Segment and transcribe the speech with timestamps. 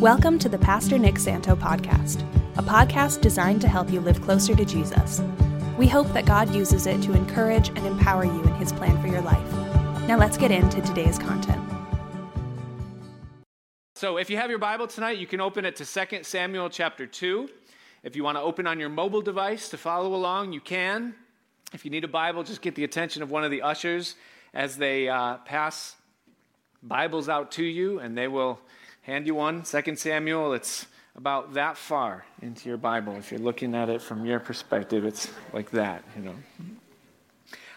[0.00, 2.22] Welcome to the Pastor Nick Santo podcast,
[2.56, 5.20] a podcast designed to help you live closer to Jesus.
[5.76, 9.08] We hope that God uses it to encourage and empower you in his plan for
[9.08, 9.52] your life.
[10.06, 11.60] Now let's get into today's content.
[13.96, 17.04] So, if you have your Bible tonight, you can open it to 2 Samuel chapter
[17.04, 17.50] 2.
[18.04, 21.16] If you want to open on your mobile device to follow along, you can.
[21.72, 24.14] If you need a Bible, just get the attention of one of the ushers
[24.54, 25.96] as they uh, pass
[26.84, 28.60] Bibles out to you, and they will
[29.08, 29.62] hand you one.
[29.62, 30.84] 2 Samuel, it's
[31.16, 33.16] about that far into your Bible.
[33.16, 36.34] If you're looking at it from your perspective, it's like that, you know.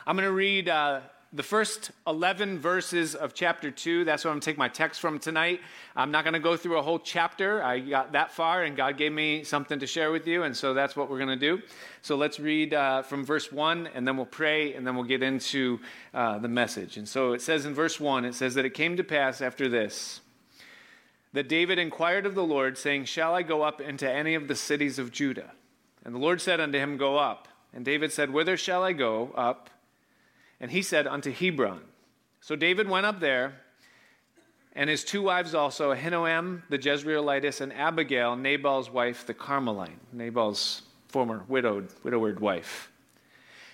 [0.06, 1.00] I'm going to read uh,
[1.32, 4.04] the first 11 verses of chapter 2.
[4.04, 5.62] That's where I'm going to take my text from tonight.
[5.96, 7.64] I'm not going to go through a whole chapter.
[7.64, 10.74] I got that far, and God gave me something to share with you, and so
[10.74, 11.62] that's what we're going to do.
[12.02, 15.24] So let's read uh, from verse 1, and then we'll pray, and then we'll get
[15.24, 15.80] into
[16.14, 16.98] uh, the message.
[16.98, 19.70] And so it says in verse 1, it says that it came to pass after
[19.70, 20.20] this
[21.34, 24.56] that David inquired of the Lord, saying, Shall I go up into any of the
[24.56, 25.52] cities of Judah?
[26.04, 27.48] And the Lord said unto him, Go up.
[27.74, 29.70] And David said, Whither shall I go up?
[30.60, 31.82] And he said, Unto Hebron.
[32.42, 33.54] So David went up there,
[34.74, 40.82] and his two wives also, Ahinoam the Jezreelitess, and Abigail, Nabal's wife, the Carmelite, Nabal's
[41.08, 42.92] former widowed, widowered wife.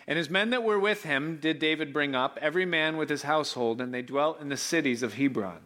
[0.07, 3.23] And his men that were with him did David bring up, every man with his
[3.23, 5.59] household, and they dwelt in the cities of Hebron.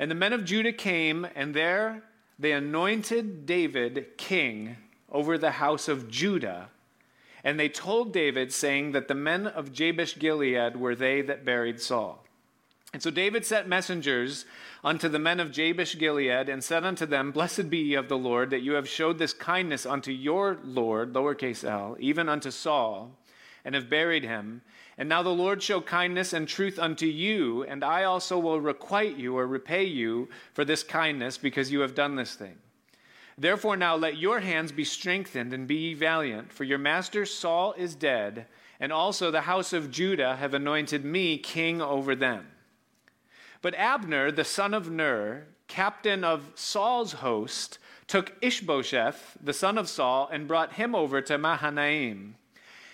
[0.00, 2.02] And the men of Judah came, and there
[2.40, 4.78] they anointed David king
[5.12, 6.70] over the house of Judah
[7.42, 11.80] and they told David, saying that the men of Jabesh Gilead were they that buried
[11.80, 12.24] Saul.
[12.92, 14.44] And so David sent messengers
[14.82, 18.18] unto the men of Jabesh Gilead and said unto them, Blessed be ye of the
[18.18, 23.12] Lord, that you have showed this kindness unto your Lord, lowercase l, even unto Saul,
[23.64, 24.62] and have buried him.
[24.98, 29.16] And now the Lord show kindness and truth unto you, and I also will requite
[29.16, 32.58] you or repay you for this kindness, because you have done this thing.
[33.38, 37.72] Therefore, now let your hands be strengthened and be ye valiant, for your master Saul
[37.78, 38.46] is dead,
[38.78, 42.46] and also the house of Judah have anointed me king over them.
[43.62, 49.88] But Abner, the son of Ner, captain of Saul's host, took Ishbosheth, the son of
[49.88, 52.36] Saul, and brought him over to Mahanaim,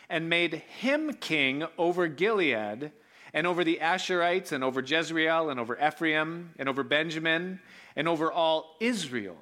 [0.09, 2.93] and made him king over Gilead,
[3.33, 7.61] and over the Ashurites, and over Jezreel, and over Ephraim, and over Benjamin,
[7.95, 9.37] and over all Israel.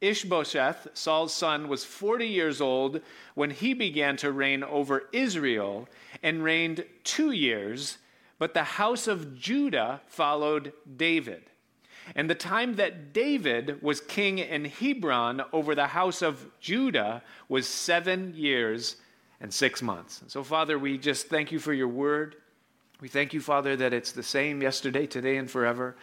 [0.00, 3.00] Ishbosheth, Saul's son, was 40 years old
[3.34, 5.88] when he began to reign over Israel
[6.22, 7.98] and reigned two years,
[8.38, 11.44] but the house of Judah followed David.
[12.14, 17.66] And the time that David was king in Hebron over the house of Judah was
[17.66, 18.96] seven years
[19.40, 20.20] and six months.
[20.20, 22.36] And so, Father, we just thank you for your word.
[23.00, 25.96] We thank you, Father, that it's the same yesterday, today, and forever.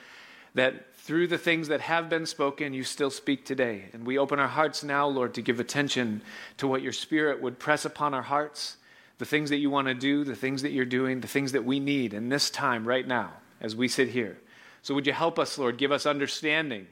[0.54, 3.86] That through the things that have been spoken, you still speak today.
[3.92, 6.22] And we open our hearts now, Lord, to give attention
[6.58, 8.78] to what your Spirit would press upon our hearts,
[9.18, 11.66] the things that you want to do, the things that you're doing, the things that
[11.66, 14.38] we need in this time right now as we sit here.
[14.84, 15.78] So would you help us, Lord?
[15.78, 16.88] Give us understanding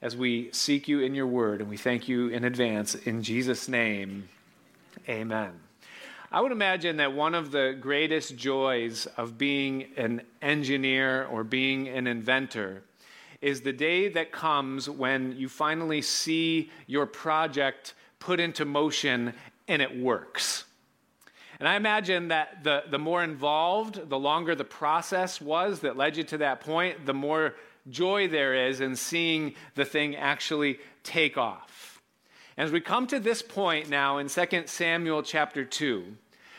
[0.00, 1.60] as we seek you in your word.
[1.60, 2.94] And we thank you in advance.
[2.94, 4.28] In Jesus' name,
[5.08, 5.63] amen.
[6.34, 11.86] I would imagine that one of the greatest joys of being an engineer or being
[11.86, 12.82] an inventor
[13.40, 19.32] is the day that comes when you finally see your project put into motion
[19.68, 20.64] and it works.
[21.60, 26.16] And I imagine that the, the more involved, the longer the process was that led
[26.16, 27.54] you to that point, the more
[27.88, 32.02] joy there is in seeing the thing actually take off.
[32.56, 36.16] As we come to this point now in 2 Samuel chapter 2,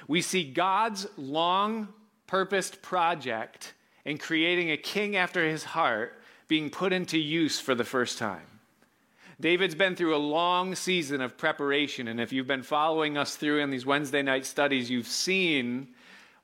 [0.07, 1.89] we see God's long
[2.27, 3.73] purposed project
[4.03, 8.45] in creating a king after his heart being put into use for the first time.
[9.39, 13.59] David's been through a long season of preparation, and if you've been following us through
[13.59, 15.89] in these Wednesday night studies, you've seen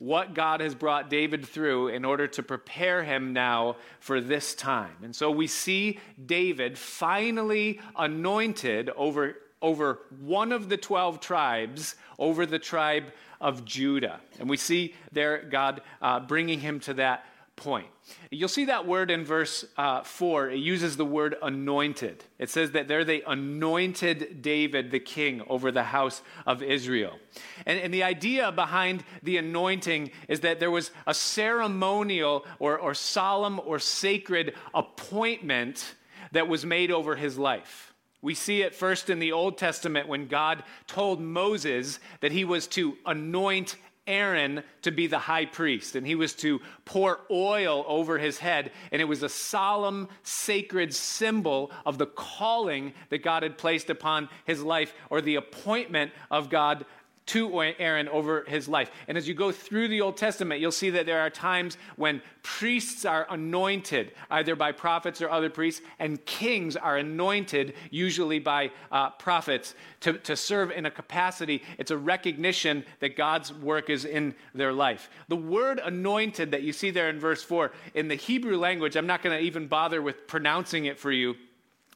[0.02, 4.96] what God has brought David through in order to prepare him now for this time.
[5.04, 12.46] And so we see David finally anointed over, over one of the 12 tribes, over
[12.46, 13.06] the tribe
[13.40, 14.22] of Judah.
[14.40, 17.26] And we see there God uh, bringing him to that
[17.56, 17.88] point.
[18.32, 20.50] You'll see that word in verse uh, 4.
[20.50, 22.24] It uses the word anointed.
[22.40, 27.20] It says that there they anointed David the king over the house of Israel.
[27.66, 32.94] And, and the idea behind the anointing is that there was a ceremonial or, or
[32.94, 35.96] solemn or sacred appointment
[36.32, 37.91] that was made over his life.
[38.22, 42.68] We see it first in the Old Testament when God told Moses that he was
[42.68, 43.78] to anoint
[44.08, 48.72] Aaron to be the high priest, and he was to pour oil over his head,
[48.92, 54.28] and it was a solemn, sacred symbol of the calling that God had placed upon
[54.46, 56.86] his life or the appointment of God
[57.28, 58.92] to Aaron over his life.
[59.08, 62.22] And as you go through the Old Testament, you'll see that there are times when
[62.44, 68.72] priests are anointed, either by prophets or other priests, and kings are anointed, usually by
[68.92, 71.62] uh, prophets, to, to serve in a capacity.
[71.78, 75.10] It's a recognition that God's work is in their life.
[75.28, 79.08] The word anointed that you see there in verse 4, in the Hebrew language, I'm
[79.08, 81.36] not going to even bother with pronouncing it for you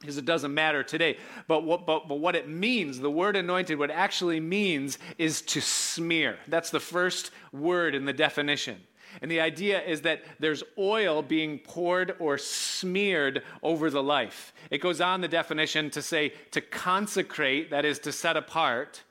[0.00, 1.16] because it doesn't matter today.
[1.48, 5.60] But what, but, but what it means, the word anointed, what actually means is to
[5.60, 6.38] smear.
[6.48, 8.80] That's the first word in the definition.
[9.22, 14.52] And the idea is that there's oil being poured or smeared over the life.
[14.70, 19.02] It goes on the definition to say to consecrate, that is to set apart,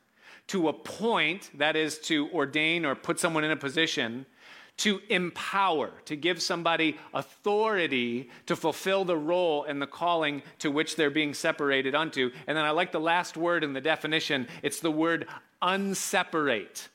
[0.47, 4.27] to appoint, that is to ordain or put someone in a position,
[4.77, 10.95] to empower, to give somebody authority to fulfill the role and the calling to which
[10.95, 12.29] they're being separated unto.
[12.47, 15.27] And then I like the last word in the definition it's the word
[15.61, 16.89] unseparate.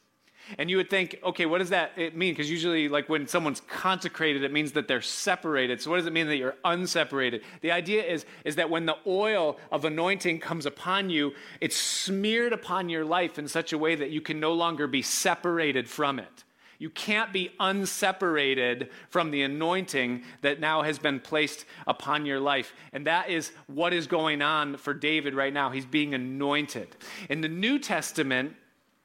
[0.59, 2.32] And you would think, okay, what does that mean?
[2.32, 5.81] Because usually, like when someone's consecrated, it means that they're separated.
[5.81, 7.43] So, what does it mean that you're unseparated?
[7.61, 12.53] The idea is, is that when the oil of anointing comes upon you, it's smeared
[12.53, 16.19] upon your life in such a way that you can no longer be separated from
[16.19, 16.44] it.
[16.81, 22.75] You can't be unseparated from the anointing that now has been placed upon your life.
[22.94, 25.69] And that is what is going on for David right now.
[25.71, 26.97] He's being anointed.
[27.29, 28.56] In the New Testament,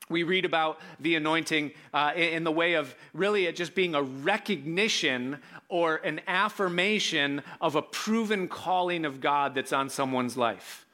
[0.09, 4.01] we read about the anointing uh, in the way of really it just being a
[4.01, 10.84] recognition or an affirmation of a proven calling of God that's on someone's life.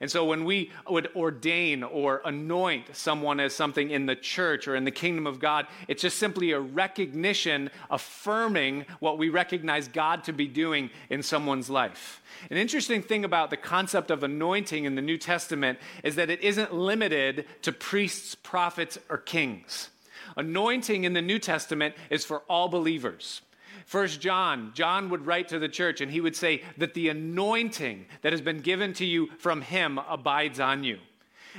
[0.00, 4.74] And so when we would ordain or anoint someone as something in the church or
[4.74, 10.24] in the kingdom of God, it's just simply a recognition, affirming what we recognize God
[10.24, 12.22] to be doing in someone's life.
[12.50, 16.40] An interesting thing about the concept of anointing in the New Testament is that it
[16.40, 19.90] isn't limited to priests, prophets, or kings.
[20.34, 23.42] Anointing in the New Testament is for all believers.
[23.90, 28.06] First John, John would write to the church and he would say that the anointing
[28.22, 30.98] that has been given to you from him abides on you.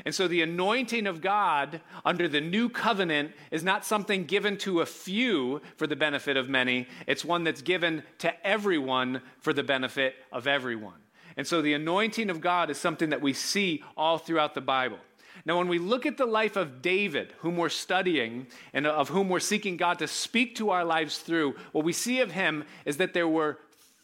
[0.06, 4.80] And so the anointing of God under the new covenant is not something given to
[4.80, 9.62] a few for the benefit of many, it's one that's given to everyone for the
[9.62, 11.02] benefit of everyone.
[11.36, 15.00] And so the anointing of God is something that we see all throughout the Bible.
[15.46, 19.30] Now, when we look at the life of David, whom we're studying and of whom
[19.30, 22.98] we're seeking God to speak to our lives through, what we see of him is
[22.98, 23.58] that there were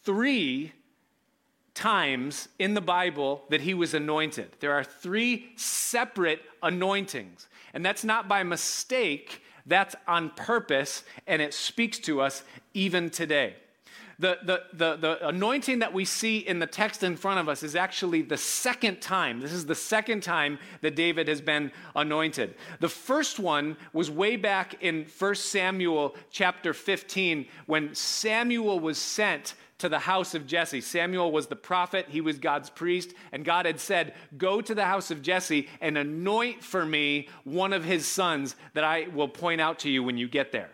[0.04, 0.74] three
[1.74, 4.50] times in the Bible that he was anointed.
[4.60, 7.48] There are three separate anointings.
[7.74, 12.44] And that's not by mistake, that's on purpose, and it speaks to us
[12.74, 13.58] even today.
[14.20, 17.62] The, the, the, the anointing that we see in the text in front of us
[17.62, 19.40] is actually the second time.
[19.40, 22.56] This is the second time that David has been anointed.
[22.80, 29.54] The first one was way back in 1 Samuel chapter 15 when Samuel was sent
[29.78, 30.82] to the house of Jesse.
[30.82, 34.86] Samuel was the prophet, he was God's priest, and God had said, Go to the
[34.86, 39.62] house of Jesse and anoint for me one of his sons that I will point
[39.62, 40.72] out to you when you get there.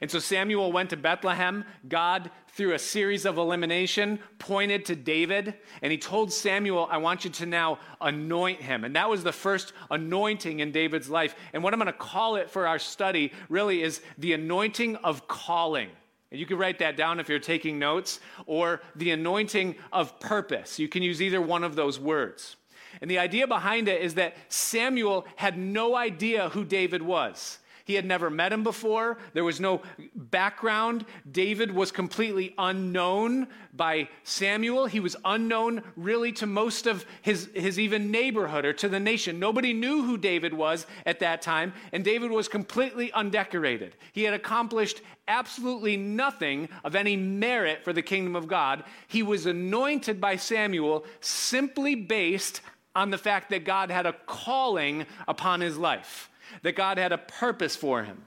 [0.00, 1.64] And so Samuel went to Bethlehem.
[1.88, 7.24] God, through a series of elimination, pointed to David, and he told Samuel, I want
[7.24, 8.84] you to now anoint him.
[8.84, 11.34] And that was the first anointing in David's life.
[11.52, 15.26] And what I'm going to call it for our study really is the anointing of
[15.28, 15.88] calling.
[16.30, 20.78] And you can write that down if you're taking notes, or the anointing of purpose.
[20.78, 22.56] You can use either one of those words.
[23.00, 27.58] And the idea behind it is that Samuel had no idea who David was.
[27.84, 29.18] He had never met him before.
[29.32, 29.82] There was no
[30.14, 31.04] background.
[31.30, 34.86] David was completely unknown by Samuel.
[34.86, 39.38] He was unknown really to most of his, his even neighborhood or to the nation.
[39.38, 43.96] Nobody knew who David was at that time, and David was completely undecorated.
[44.12, 48.84] He had accomplished absolutely nothing of any merit for the kingdom of God.
[49.08, 52.60] He was anointed by Samuel simply based
[52.94, 56.28] on the fact that God had a calling upon his life
[56.62, 58.24] that God had a purpose for him.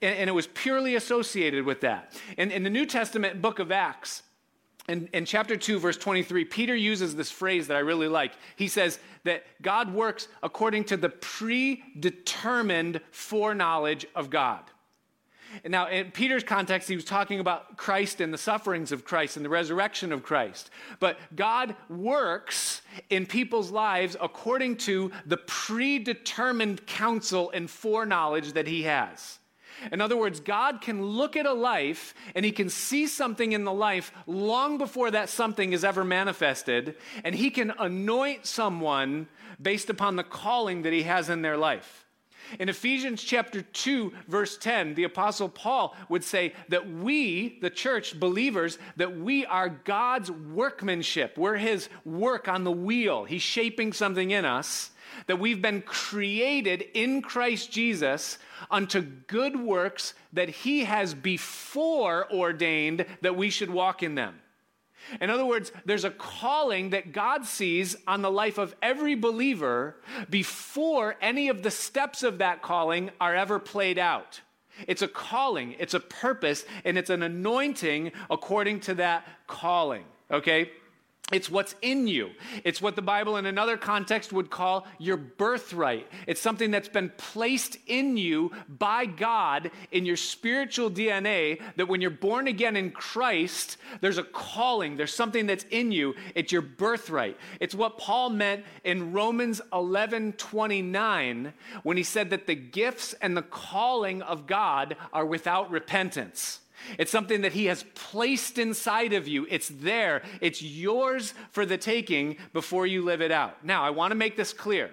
[0.00, 2.18] And, and it was purely associated with that.
[2.36, 4.22] And in the New Testament book of Acts,
[4.88, 8.32] in, in, chapter 2, verse 23, Peter uses this phrase that I really like.
[8.56, 14.62] He says that God works according to the predetermined foreknowledge of God.
[15.64, 19.44] Now, in Peter's context, he was talking about Christ and the sufferings of Christ and
[19.44, 20.70] the resurrection of Christ.
[21.00, 28.82] But God works in people's lives according to the predetermined counsel and foreknowledge that he
[28.82, 29.38] has.
[29.92, 33.64] In other words, God can look at a life and he can see something in
[33.64, 39.28] the life long before that something is ever manifested, and he can anoint someone
[39.60, 42.07] based upon the calling that he has in their life.
[42.58, 48.18] In Ephesians chapter 2, verse 10, the Apostle Paul would say that we, the church
[48.18, 51.36] believers, that we are God's workmanship.
[51.36, 53.24] We're his work on the wheel.
[53.24, 54.90] He's shaping something in us,
[55.26, 58.38] that we've been created in Christ Jesus
[58.70, 64.40] unto good works that he has before ordained that we should walk in them.
[65.20, 69.96] In other words, there's a calling that God sees on the life of every believer
[70.30, 74.40] before any of the steps of that calling are ever played out.
[74.86, 80.70] It's a calling, it's a purpose, and it's an anointing according to that calling, okay?
[81.30, 82.30] It's what's in you.
[82.64, 86.06] It's what the Bible, in another context, would call your birthright.
[86.26, 92.00] It's something that's been placed in you by God in your spiritual DNA that when
[92.00, 96.14] you're born again in Christ, there's a calling, there's something that's in you.
[96.34, 97.36] It's your birthright.
[97.60, 103.36] It's what Paul meant in Romans 11 29 when he said that the gifts and
[103.36, 106.60] the calling of God are without repentance.
[106.98, 109.46] It's something that He has placed inside of you.
[109.50, 110.22] It's there.
[110.40, 113.64] It's yours for the taking before you live it out.
[113.64, 114.90] Now, I want to make this clear.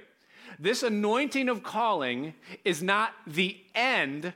[0.60, 4.34] This anointing of calling is not the end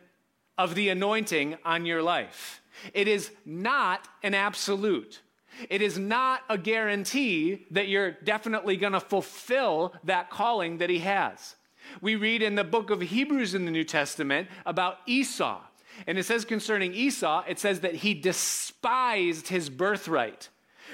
[0.57, 2.61] of the anointing on your life.
[2.93, 5.21] It is not an absolute.
[5.69, 10.99] It is not a guarantee that you're definitely going to fulfill that calling that he
[10.99, 11.55] has.
[12.01, 15.61] We read in the book of Hebrews in the New Testament about Esau.
[16.07, 20.49] And it says concerning Esau, it says that he despised his birthright,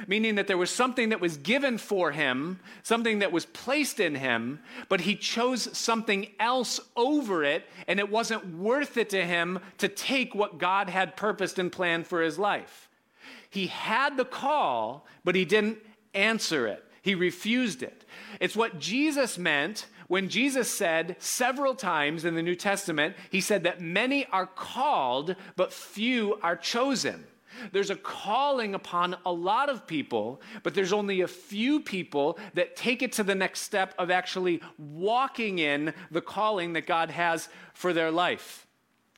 [0.07, 4.15] meaning that there was something that was given for him, something that was placed in
[4.15, 4.59] him,
[4.89, 9.87] but he chose something else over it, and it wasn't worth it to him to
[9.87, 12.89] take what God had purposed and planned for his life.
[13.49, 15.77] He had the call, but he didn't
[16.13, 16.83] answer it.
[17.01, 18.03] He refused it.
[18.39, 23.63] It's what Jesus meant when Jesus said several times in the New Testament, he said
[23.63, 27.25] that many are called, but few are chosen.
[27.71, 32.75] There's a calling upon a lot of people, but there's only a few people that
[32.75, 37.49] take it to the next step of actually walking in the calling that God has
[37.73, 38.64] for their life.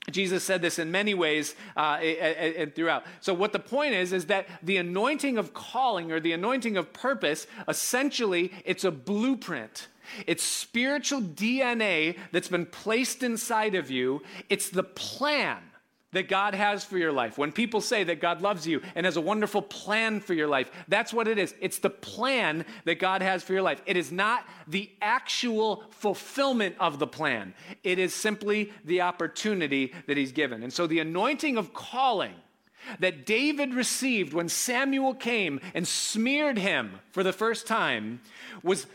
[0.10, 3.04] Jesus said this in many ways uh, and throughout.
[3.20, 6.94] So, what the point is, is that the anointing of calling or the anointing of
[6.94, 9.88] purpose, essentially, it's a blueprint
[10.26, 14.22] it's spiritual DNA that's been placed inside of you.
[14.50, 15.58] It's the plan
[16.18, 17.38] that God has for your life.
[17.38, 20.72] When people say that God loves you and has a wonderful plan for your life,
[20.88, 21.54] that's what it is.
[21.62, 23.84] It's the plan that God has for your life.
[23.86, 30.18] It is not the actual fulfillment of the plan, it is simply the opportunity that
[30.18, 30.64] He's given.
[30.64, 32.34] And so the anointing of calling
[33.00, 38.22] that David received when Samuel came and smeared him for the first time
[38.64, 38.88] was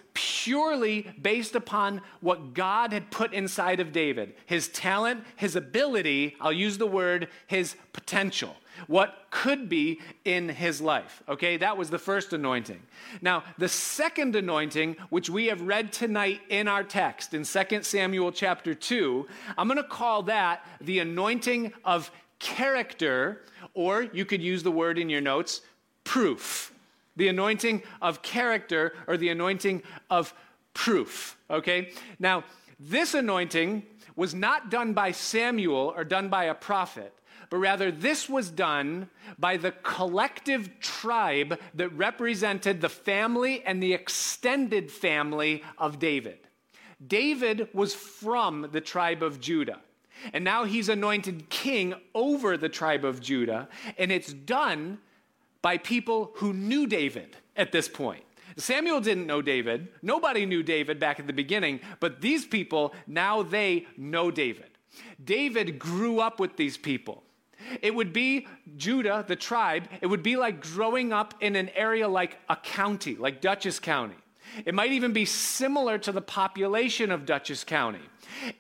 [0.44, 6.52] purely based upon what God had put inside of David his talent, his ability, I'll
[6.52, 8.56] use the word, his potential.
[8.86, 11.22] What could be in his life.
[11.28, 12.80] Okay, that was the first anointing.
[13.20, 18.32] Now, the second anointing, which we have read tonight in our text in 2 Samuel
[18.32, 19.26] chapter 2,
[19.58, 23.42] I'm going to call that the anointing of character
[23.74, 25.60] or you could use the word in your notes,
[26.04, 26.72] proof.
[27.16, 30.34] The anointing of character or the anointing of
[30.74, 31.36] proof.
[31.50, 31.92] Okay?
[32.18, 32.44] Now,
[32.78, 33.84] this anointing
[34.16, 37.14] was not done by Samuel or done by a prophet,
[37.50, 43.92] but rather this was done by the collective tribe that represented the family and the
[43.92, 46.38] extended family of David.
[47.06, 49.80] David was from the tribe of Judah.
[50.32, 53.68] And now he's anointed king over the tribe of Judah.
[53.98, 54.98] And it's done
[55.62, 58.24] by people who knew David at this point.
[58.56, 59.88] Samuel didn't know David.
[60.02, 64.66] Nobody knew David back at the beginning, but these people, now they know David.
[65.24, 67.22] David grew up with these people.
[67.80, 72.08] It would be Judah, the tribe, it would be like growing up in an area
[72.08, 74.16] like a county, like Dutchess County.
[74.66, 78.00] It might even be similar to the population of Dutchess County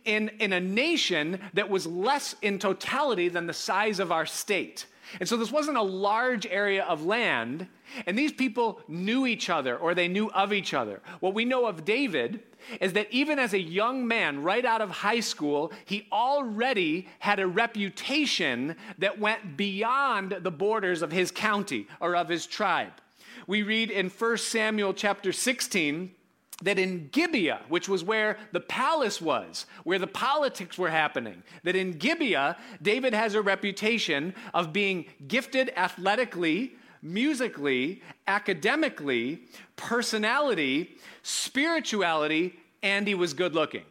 [0.04, 4.86] in, in a nation that was less in totality than the size of our state.
[5.20, 7.66] And so this wasn't a large area of land,
[8.06, 11.00] and these people knew each other or they knew of each other.
[11.20, 12.40] What we know of David
[12.80, 17.40] is that even as a young man, right out of high school, he already had
[17.40, 22.92] a reputation that went beyond the borders of his county or of his tribe.
[23.46, 26.14] We read in 1 Samuel chapter 16
[26.62, 31.76] that in Gibeah, which was where the palace was, where the politics were happening, that
[31.76, 39.42] in Gibeah, David has a reputation of being gifted athletically, musically, academically,
[39.76, 43.84] personality, spirituality, and he was good looking.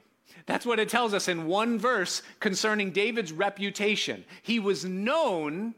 [0.46, 4.26] That's what it tells us in one verse concerning David's reputation.
[4.42, 5.76] He was known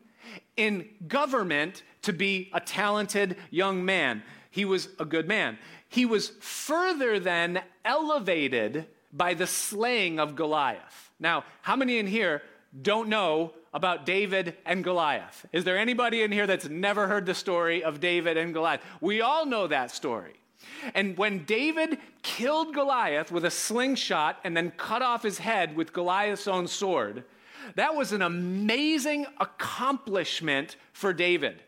[0.56, 4.24] in government to be a talented young man.
[4.52, 5.58] He was a good man.
[5.94, 11.12] He was further than elevated by the slaying of Goliath.
[11.20, 12.42] Now, how many in here
[12.82, 15.46] don't know about David and Goliath?
[15.52, 18.82] Is there anybody in here that's never heard the story of David and Goliath?
[19.02, 20.34] We all know that story.
[20.96, 25.94] And when David killed Goliath with a slingshot and then cut off his head with
[25.94, 27.24] Goliath's own sword,
[27.76, 31.62] that was an amazing accomplishment for David.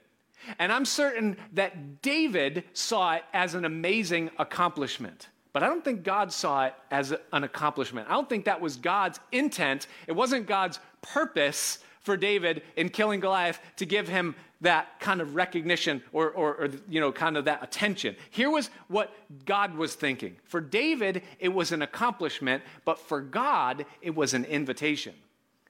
[0.60, 5.30] And I'm certain that David saw it as an amazing accomplishment.
[5.54, 8.08] But I don't think God saw it as an accomplishment.
[8.10, 9.88] I don't think that was God's intent.
[10.06, 15.36] It wasn't God's purpose for David in killing Goliath to give him that kind of
[15.36, 19.14] recognition or, or, or, you know kind of that attention here was what
[19.46, 24.46] god was thinking for david it was an accomplishment but for god it was an
[24.46, 25.14] invitation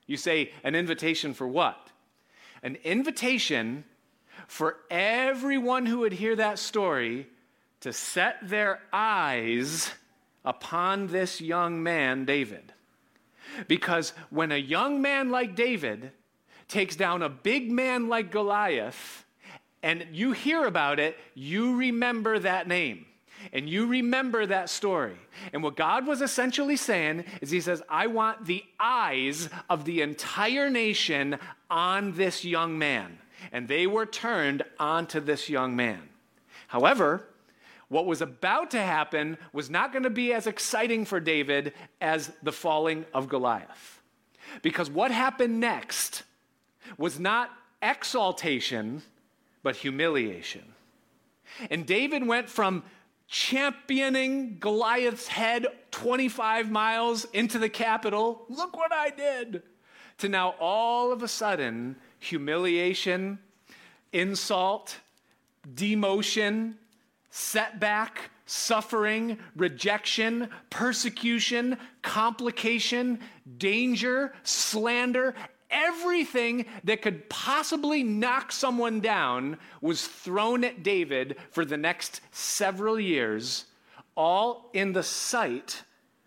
[0.07, 1.91] you say an invitation for what
[2.63, 3.83] an invitation
[4.47, 7.27] for everyone who would hear that story
[7.81, 9.91] to set their eyes
[10.43, 12.73] upon this young man david
[13.67, 16.11] because when a young man like david
[16.67, 19.25] takes down a big man like Goliath,
[19.83, 23.05] and you hear about it, you remember that name.
[23.53, 25.17] And you remember that story.
[25.53, 30.01] And what God was essentially saying is, He says, I want the eyes of the
[30.01, 31.37] entire nation
[31.69, 33.19] on this young man.
[33.51, 36.09] And they were turned onto this young man.
[36.67, 37.27] However,
[37.87, 42.31] what was about to happen was not going to be as exciting for David as
[42.41, 44.01] the falling of Goliath.
[44.61, 46.23] Because what happened next
[46.97, 49.03] was not exaltation,
[49.63, 50.63] but humiliation.
[51.69, 52.83] And David went from
[53.27, 59.63] championing Goliath's head 25 miles into the capital, look what I did,
[60.19, 63.39] to now all of a sudden humiliation,
[64.13, 64.97] insult,
[65.73, 66.75] demotion,
[67.29, 73.19] setback, suffering, rejection, persecution, complication,
[73.57, 75.35] danger, slander,
[75.69, 82.99] everything that could possibly knock someone down was thrown at David for the next several
[82.99, 83.65] years,
[84.15, 85.83] all in the sight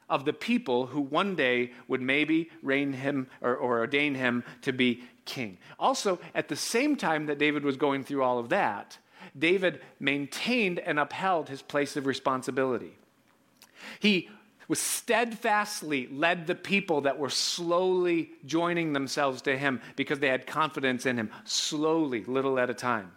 [0.09, 4.73] of the people who one day would maybe reign him or, or, ordain him to
[4.73, 5.59] be king.
[5.79, 8.99] Also, at the same time that David was going through all of that,
[9.39, 12.97] David maintained and upheld his place of responsibility.
[14.01, 14.29] He
[14.69, 20.47] was steadfastly led the people that were slowly joining themselves to him because they had
[20.47, 23.11] confidence in him, slowly, little at a time.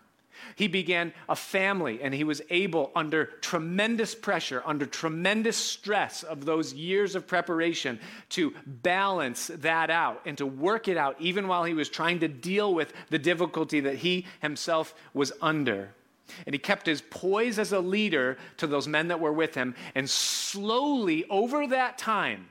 [0.55, 6.45] He began a family and he was able, under tremendous pressure, under tremendous stress of
[6.45, 7.99] those years of preparation,
[8.29, 12.27] to balance that out and to work it out, even while he was trying to
[12.27, 15.89] deal with the difficulty that he himself was under.
[16.45, 19.75] And he kept his poise as a leader to those men that were with him.
[19.95, 22.47] And slowly, over that time,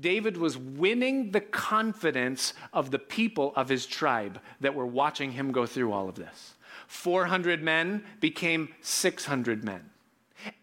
[0.00, 5.50] David was winning the confidence of the people of his tribe that were watching him
[5.50, 6.54] go through all of this.
[6.88, 9.90] 400 men became 600 men.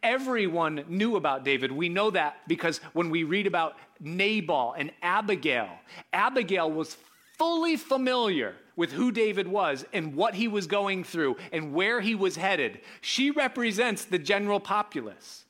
[0.02, 1.72] Everyone knew about David.
[1.72, 5.70] We know that because when we read about Nabal and Abigail,
[6.12, 6.98] Abigail was
[7.38, 12.16] fully familiar with who David was and what he was going through and where he
[12.16, 12.82] was headed.
[13.02, 15.46] She represents the general populace.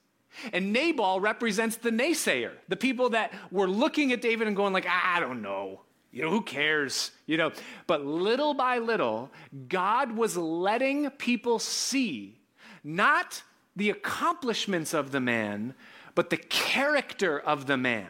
[0.51, 4.88] And Nabal represents the naysayer, the people that were looking at David and going like,
[4.88, 5.81] I don't know.
[6.15, 7.12] You know, who cares?
[7.25, 7.51] You know,
[7.88, 9.30] but little by little,
[9.67, 12.39] God was letting people see
[12.86, 13.43] not
[13.75, 15.75] the accomplishments of the man,
[16.15, 18.08] but the character of the man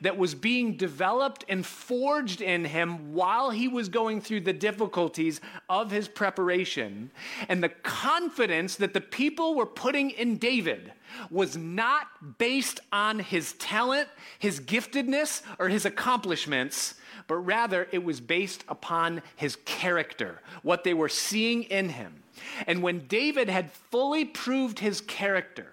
[0.00, 5.42] that was being developed and forged in him while he was going through the difficulties
[5.68, 7.10] of his preparation.
[7.50, 10.94] And the confidence that the people were putting in David
[11.30, 16.94] was not based on his talent, his giftedness, or his accomplishments,
[17.26, 22.22] but rather it was based upon his character, what they were seeing in him.
[22.66, 25.72] And when David had fully proved his character,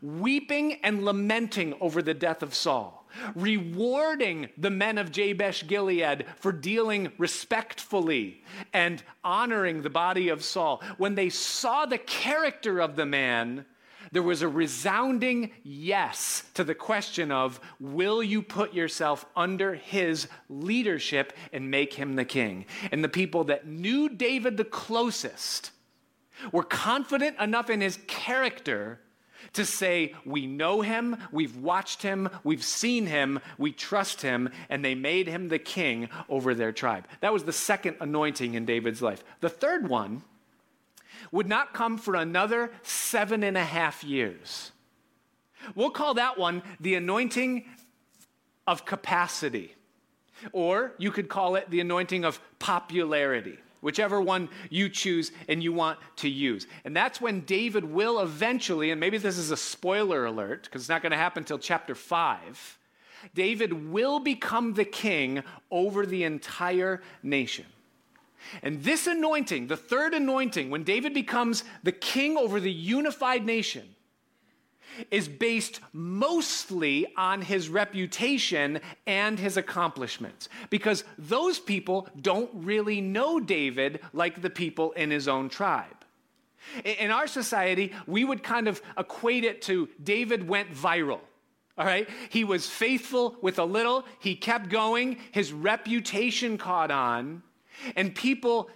[0.00, 6.52] weeping and lamenting over the death of Saul, rewarding the men of Jabesh Gilead for
[6.52, 10.82] dealing respectfully and honoring the body of Saul.
[10.98, 13.66] When they saw the character of the man,
[14.12, 20.28] there was a resounding yes to the question of will you put yourself under his
[20.48, 22.66] leadership and make him the king?
[22.92, 25.70] And the people that knew David the closest
[26.52, 29.00] were confident enough in his character
[29.54, 34.84] to say, We know him, we've watched him, we've seen him, we trust him, and
[34.84, 37.06] they made him the king over their tribe.
[37.20, 39.24] That was the second anointing in David's life.
[39.40, 40.22] The third one
[41.32, 44.70] would not come for another seven and a half years.
[45.74, 47.64] We'll call that one the anointing
[48.66, 49.74] of capacity,
[50.52, 55.72] or you could call it the anointing of popularity whichever one you choose and you
[55.72, 56.66] want to use.
[56.84, 60.88] And that's when David will eventually, and maybe this is a spoiler alert because it's
[60.88, 62.78] not going to happen until chapter 5,
[63.34, 67.66] David will become the king over the entire nation.
[68.62, 73.94] And this anointing, the third anointing, when David becomes the king over the unified nation,
[75.10, 80.48] is based mostly on his reputation and his accomplishments.
[80.70, 86.04] Because those people don't really know David like the people in his own tribe.
[86.84, 91.20] In our society, we would kind of equate it to David went viral.
[91.78, 92.08] All right?
[92.28, 97.42] He was faithful with a little, he kept going, his reputation caught on.
[97.96, 98.70] And people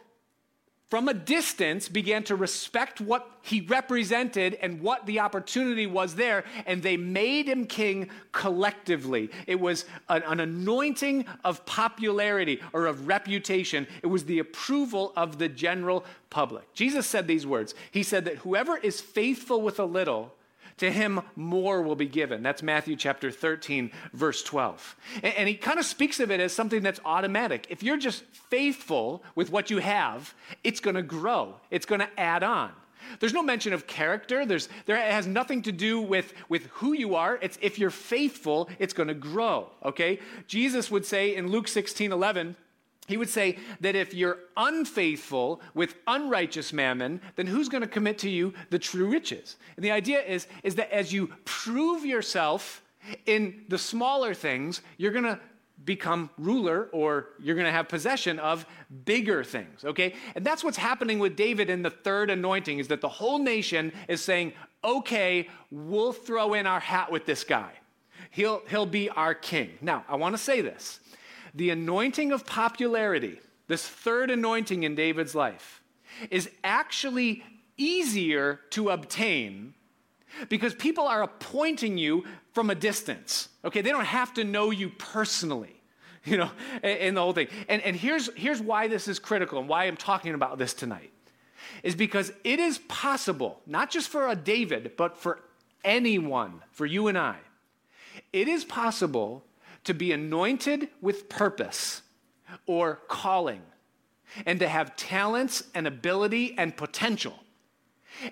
[0.88, 6.44] from a distance began to respect what he represented and what the opportunity was there,
[6.64, 9.30] and they made him king collectively.
[9.48, 15.38] It was an, an, anointing of popularity or of reputation, it was the approval of
[15.38, 16.72] the general public.
[16.72, 20.35] Jesus said these words He said that whoever is faithful with a little
[20.78, 22.42] to him more will be given.
[22.42, 24.96] That's Matthew chapter 13, verse 12.
[25.22, 27.66] And, he kind of speaks of it as something that's automatic.
[27.70, 30.34] If you're just faithful with what you have,
[30.64, 32.72] it's going to grow, it's going to add on.
[33.20, 34.44] There's no mention of character.
[34.44, 37.38] There's, there has nothing to do with, with who you are.
[37.40, 39.70] It's if you're faithful, it's going to grow.
[39.84, 40.18] Okay?
[40.46, 42.56] Jesus would say in Luke 16, 11,
[43.06, 48.18] he would say that if you're unfaithful with unrighteous mammon, then who's going to commit
[48.18, 49.56] to you the true riches?
[49.76, 52.82] And the idea is, is that as you prove yourself
[53.26, 55.38] in the smaller things, you're going to
[55.84, 58.64] become ruler or you're going to have possession of
[59.04, 60.14] bigger things okay?
[60.34, 63.92] And that's what's happening with david in the third anointing is that the whole nation
[64.08, 67.72] is saying okay we'll throw in our hat with this guy.
[68.30, 69.72] He'll he'll be our king.
[69.82, 71.00] Now i want to say this
[71.56, 75.82] the anointing of popularity, this third anointing in David's life,
[76.30, 77.42] is actually
[77.78, 79.74] easier to obtain
[80.50, 83.48] because people are appointing you from a distance.
[83.64, 85.80] Okay, they don't have to know you personally,
[86.24, 86.50] you know,
[86.82, 87.48] in the whole thing.
[87.68, 91.10] And, and here's, here's why this is critical and why I'm talking about this tonight
[91.82, 95.40] is because it is possible, not just for a David, but for
[95.84, 97.36] anyone, for you and I,
[98.32, 99.45] it is possible
[99.86, 102.02] to be anointed with purpose
[102.66, 103.62] or calling,
[104.44, 107.34] and to have talents and ability and potential.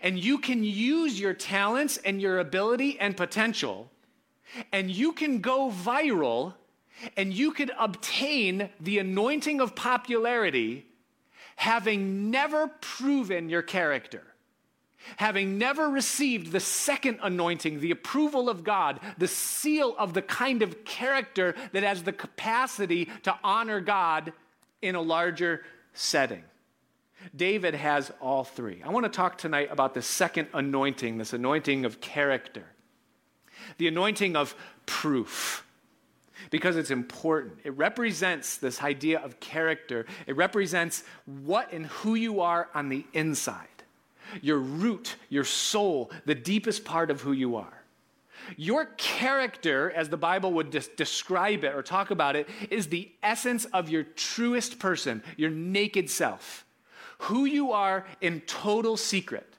[0.02, 3.90] And you can use your talents and your ability and potential,
[4.72, 6.54] and you can go viral,
[7.16, 10.86] and you could obtain the anointing of popularity
[11.56, 14.22] having never proven your character
[15.16, 20.62] having never received the second anointing, the approval of God, the seal of the kind
[20.62, 24.32] of character that has the capacity to honor God
[24.82, 26.42] in a larger setting.
[27.34, 28.82] David has all three.
[28.84, 32.64] I want to talk tonight about the second anointing, this anointing of character,
[33.78, 34.54] the anointing of
[34.86, 35.62] proof.
[36.50, 37.60] Because it's important.
[37.64, 40.04] It represents this idea of character.
[40.26, 43.68] It represents what and who you are on the inside
[44.40, 47.84] your root, your soul, the deepest part of who you are.
[48.56, 53.10] Your character, as the Bible would des- describe it or talk about it, is the
[53.22, 56.64] essence of your truest person, your naked self.
[57.18, 59.54] Who you are in total secret.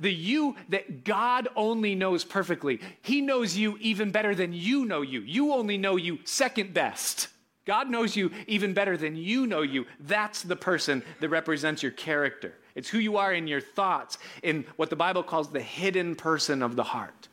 [0.00, 2.80] The you that God only knows perfectly.
[3.02, 5.20] He knows you even better than you know you.
[5.20, 7.28] You only know you second best.
[7.64, 9.86] God knows you even better than you know you.
[10.00, 12.54] That's the person that represents your character.
[12.74, 16.62] It's who you are in your thoughts, in what the Bible calls the hidden person
[16.62, 17.28] of the heart.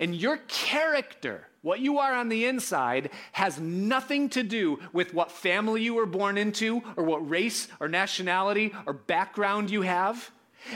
[0.00, 5.30] And your character, what you are on the inside, has nothing to do with what
[5.30, 10.30] family you were born into, or what race or nationality or background you have.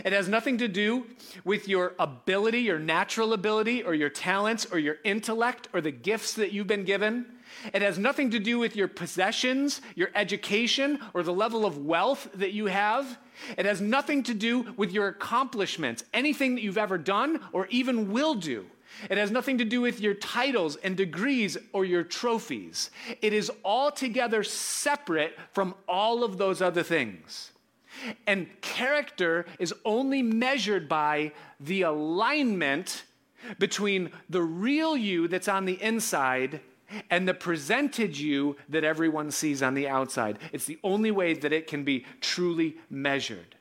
[0.05, 1.07] It has nothing to do
[1.45, 6.35] with your ability, your natural ability, or your talents, or your intellect, or the gifts
[6.35, 7.25] that you've been given.
[7.73, 12.29] It has nothing to do with your possessions, your education, or the level of wealth
[12.35, 13.19] that you have.
[13.57, 18.13] It has nothing to do with your accomplishments, anything that you've ever done or even
[18.13, 18.67] will do.
[19.11, 22.91] It has nothing to do with your titles and degrees or your trophies.
[23.23, 27.53] It is altogether separate from all of those other things.
[28.27, 33.05] And character is only measured by the alignment
[33.59, 36.61] between the real you that's on the inside
[37.11, 40.39] and the presented you that everyone sees on the outside.
[40.53, 43.57] It's the only way that it can be truly measured.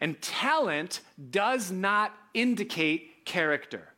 [0.00, 3.88] And talent does not indicate character.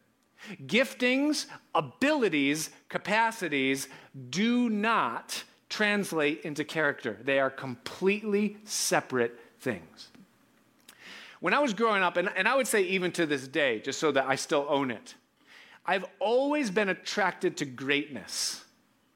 [0.67, 3.89] Giftings, abilities, capacities
[4.31, 7.19] do not translate into character.
[7.23, 10.09] They are completely separate things.
[11.41, 13.99] When I was growing up, and, and I would say even to this day, just
[13.99, 15.15] so that I still own it,
[15.87, 18.65] I've always been attracted to greatness.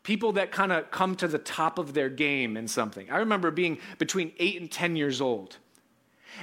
[0.05, 3.11] People that kind of come to the top of their game in something.
[3.11, 5.57] I remember being between eight and 10 years old,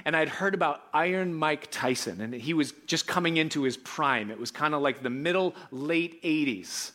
[0.04, 4.30] and I'd heard about Iron Mike Tyson, and he was just coming into his prime.
[4.30, 6.91] It was kind of like the middle, late 80s.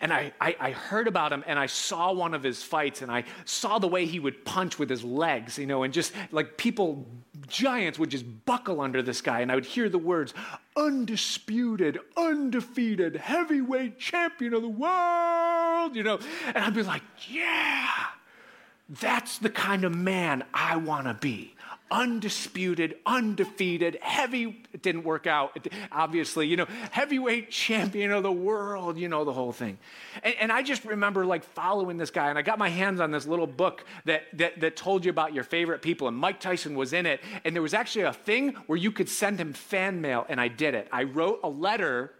[0.00, 3.10] And I, I, I, heard about him and I saw one of his fights and
[3.10, 6.56] I saw the way he would punch with his legs, you know, and just like
[6.56, 7.06] people,
[7.46, 9.40] giants would just buckle under this guy.
[9.40, 10.34] And I would hear the words,
[10.76, 16.18] undisputed, undefeated, heavyweight champion of the world, you know.
[16.46, 17.88] And I'd be like, yeah,
[18.88, 21.55] that's the kind of man I want to be
[21.90, 28.98] undisputed, undefeated, heavy, it didn't work out, obviously, you know, heavyweight champion of the world,
[28.98, 29.78] you know, the whole thing.
[30.22, 33.10] And, and, I just remember like following this guy, and I got my hands on
[33.10, 36.74] this little book that, that, that told you about your favorite people, and Mike Tyson
[36.74, 37.20] was in it.
[37.44, 40.48] And there was actually a thing where you could send him fan mail, and I
[40.48, 40.88] did it.
[40.90, 42.12] I wrote a letter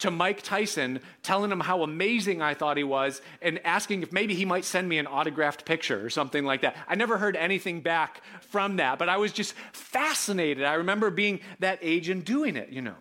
[0.00, 4.34] to Mike Tyson, telling him how amazing I thought he was, and asking if maybe
[4.34, 6.76] he might send me an autographed picture or something like that.
[6.86, 10.64] I never heard anything back from that, but I was just fascinated.
[10.64, 12.96] I remember being that age and doing it, you know.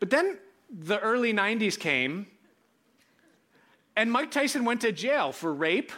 [0.00, 0.38] But then
[0.70, 2.26] the early 90s came,
[3.94, 5.92] and Mike Tyson went to jail for rape,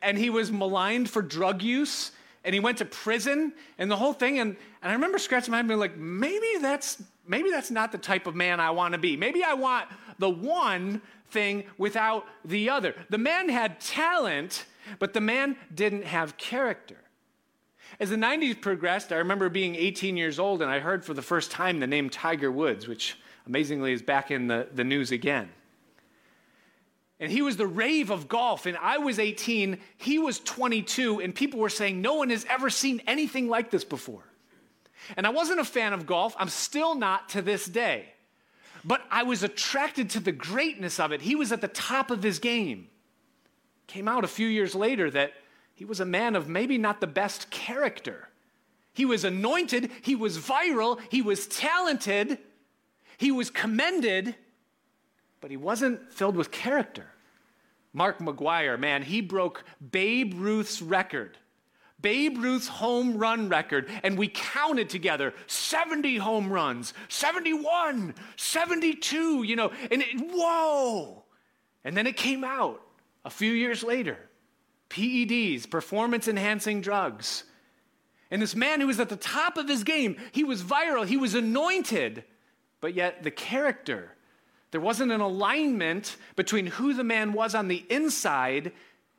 [0.00, 2.12] and he was maligned for drug use
[2.44, 4.38] and he went to prison and the whole thing.
[4.38, 7.92] And, and I remember scratching my head and being like, maybe that's, maybe that's not
[7.92, 9.16] the type of man I want to be.
[9.16, 9.88] Maybe I want
[10.18, 12.94] the one thing without the other.
[13.10, 14.66] The man had talent,
[14.98, 16.96] but the man didn't have character.
[18.00, 21.22] As the 90s progressed, I remember being 18 years old and I heard for the
[21.22, 25.48] first time the name Tiger Woods, which amazingly is back in the, the news again.
[27.20, 31.34] And he was the rave of golf, and I was 18, he was 22, and
[31.34, 34.22] people were saying, No one has ever seen anything like this before.
[35.16, 38.12] And I wasn't a fan of golf, I'm still not to this day.
[38.84, 41.22] But I was attracted to the greatness of it.
[41.22, 42.88] He was at the top of his game.
[43.86, 45.32] Came out a few years later that
[45.74, 48.28] he was a man of maybe not the best character.
[48.92, 52.38] He was anointed, he was viral, he was talented,
[53.16, 54.34] he was commended
[55.40, 57.06] but he wasn't filled with character.
[57.92, 61.38] Mark McGwire, man, he broke Babe Ruth's record.
[62.00, 69.56] Babe Ruth's home run record, and we counted together 70 home runs, 71, 72, you
[69.56, 71.24] know, and it, whoa!
[71.84, 72.80] And then it came out
[73.24, 74.18] a few years later
[74.90, 77.44] PEDs, performance enhancing drugs.
[78.30, 81.16] And this man who was at the top of his game, he was viral, he
[81.16, 82.24] was anointed,
[82.80, 84.14] but yet the character
[84.70, 88.72] there wasn't an alignment between who the man was on the inside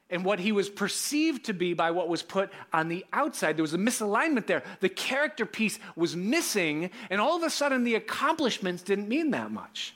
[0.09, 3.57] and what he was perceived to be by what was put on the outside.
[3.57, 4.63] There was a misalignment there.
[4.79, 9.51] The character piece was missing, and all of a sudden the accomplishments didn't mean that
[9.51, 9.93] much.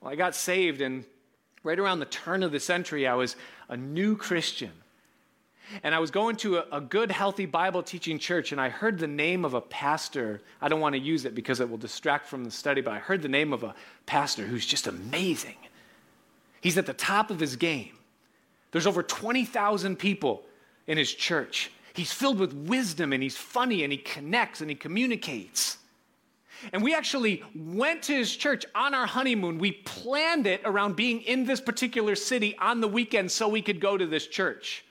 [0.00, 1.04] Well, I got saved, and
[1.64, 3.36] right around the turn of the century, I was
[3.68, 4.72] a new Christian.
[5.82, 8.98] And I was going to a, a, good, healthy Bible teaching church, and I heard
[8.98, 10.40] the name of a pastor.
[10.60, 12.98] I don't want to use it because it will distract from the study, but I
[12.98, 15.56] heard the name of a pastor who's just amazing.
[16.60, 17.92] He's at the top of his game.
[18.72, 20.44] There's over 20,000 people
[20.86, 21.70] in his church.
[21.92, 25.78] He's filled with wisdom, and he's funny, and he connects, and he communicates.
[26.72, 29.58] And we actually went to his church on our honeymoon.
[29.58, 33.80] We planned it around being in this particular city on the weekend so we could
[33.80, 34.84] go to this church.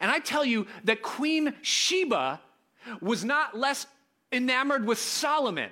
[0.00, 2.40] And I tell you that Queen Sheba
[3.00, 3.86] was not less
[4.30, 5.70] enamored with Solomon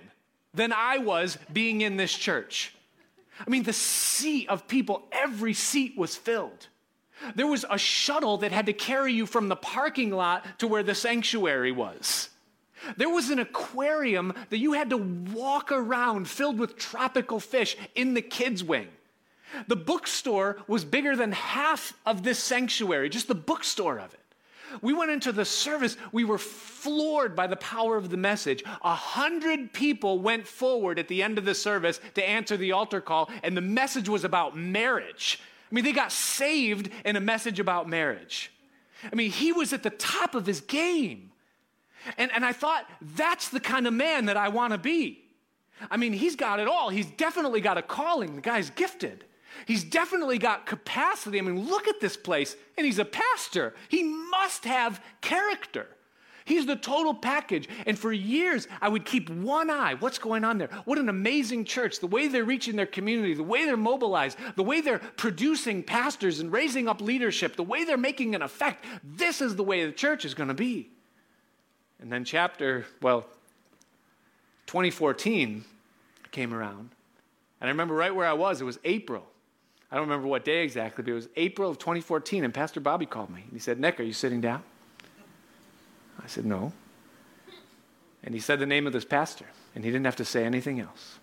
[0.52, 2.74] than I was being in this church.
[3.46, 6.66] I mean, the seat of people, every seat was filled.
[7.34, 10.82] There was a shuttle that had to carry you from the parking lot to where
[10.82, 12.30] the sanctuary was.
[12.96, 18.14] There was an aquarium that you had to walk around filled with tropical fish in
[18.14, 18.88] the kids' wing.
[19.66, 24.20] The bookstore was bigger than half of this sanctuary, just the bookstore of it.
[24.82, 28.62] We went into the service, we were floored by the power of the message.
[28.82, 33.00] A hundred people went forward at the end of the service to answer the altar
[33.00, 35.40] call, and the message was about marriage.
[35.70, 38.52] I mean, they got saved in a message about marriage.
[39.10, 41.30] I mean, he was at the top of his game.
[42.18, 45.22] And, and I thought, that's the kind of man that I want to be.
[45.90, 46.90] I mean, he's got it all.
[46.90, 48.36] He's definitely got a calling.
[48.36, 49.24] The guy's gifted.
[49.66, 51.38] He's definitely got capacity.
[51.38, 52.56] I mean, look at this place.
[52.76, 53.74] And he's a pastor.
[53.88, 55.86] He must have character.
[56.44, 57.68] He's the total package.
[57.86, 59.94] And for years, I would keep one eye.
[59.94, 60.68] What's going on there?
[60.84, 62.00] What an amazing church.
[62.00, 66.40] The way they're reaching their community, the way they're mobilized, the way they're producing pastors
[66.40, 68.84] and raising up leadership, the way they're making an effect.
[69.04, 70.90] This is the way the church is going to be.
[72.00, 73.26] And then, chapter, well,
[74.66, 75.64] 2014
[76.30, 76.90] came around.
[77.60, 79.26] And I remember right where I was, it was April.
[79.90, 83.06] I don't remember what day exactly, but it was April of 2014, and Pastor Bobby
[83.06, 83.42] called me.
[83.42, 84.62] And he said, Nick, are you sitting down?
[86.22, 86.72] I said, No.
[88.22, 90.78] And he said the name of this pastor, and he didn't have to say anything
[90.78, 91.18] else.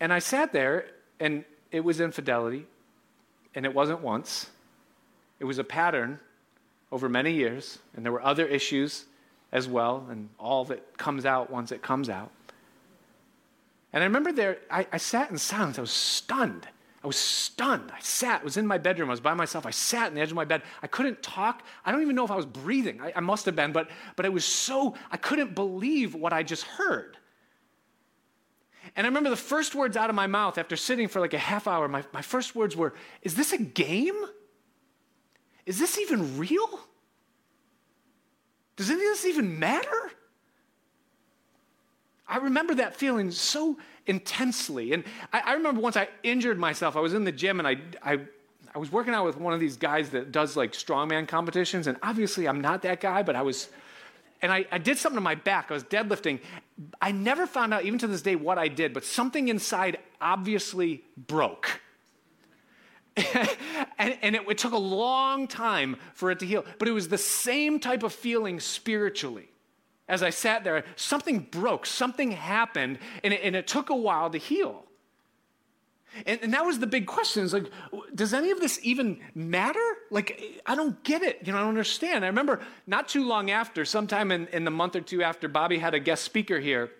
[0.00, 0.86] And I sat there,
[1.18, 2.66] and it was infidelity,
[3.54, 4.50] and it wasn't once.
[5.40, 6.20] It was a pattern
[6.90, 9.06] over many years, and there were other issues
[9.50, 12.30] as well, and all that comes out once it comes out.
[13.92, 15.78] And I remember there, I, I, sat in silence.
[15.78, 16.66] I was stunned.
[17.02, 17.90] I was stunned.
[17.92, 19.66] I sat, I was in my bedroom, I was by myself.
[19.66, 20.62] I sat on the edge of my bed.
[20.82, 21.64] I couldn't talk.
[21.84, 23.00] I don't even know if I was breathing.
[23.00, 26.44] I, I must have been, but, but it was so, I couldn't believe what I
[26.44, 27.16] just heard.
[28.94, 31.38] And I remember the first words out of my mouth after sitting for like a
[31.38, 34.16] half hour, my, my first words were, Is this a game?
[35.66, 36.80] Is this even real?
[38.76, 40.10] Does any of this even matter?
[42.26, 44.92] I remember that feeling so intensely.
[44.92, 46.96] And I, I, remember once I injured myself.
[46.96, 48.20] I was in the gym and I, I,
[48.74, 51.86] I was working out with one of these guys that does like strongman competitions.
[51.86, 53.68] And obviously, I'm not that guy, but I was,
[54.40, 55.70] and I, I did something to my back.
[55.70, 56.40] I was deadlifting.
[57.00, 61.04] I never found out, even to this day, what I did, but something inside obviously
[61.16, 61.80] broke.
[63.16, 66.64] and, and it, it took a long time for it to heal.
[66.78, 69.51] But it was the same type of feeling spiritually.
[70.12, 74.28] As I sat there, something broke, something happened, and it, and it took a while
[74.28, 74.84] to heal.
[76.26, 77.70] And, and, that was the big question is like,
[78.14, 79.80] does any of this even matter?
[80.10, 81.38] Like, I don't get it.
[81.42, 82.26] You know, I don't understand.
[82.26, 85.78] I remember not too long after, sometime in, in the month or two after, Bobby
[85.78, 86.90] had a guest speaker here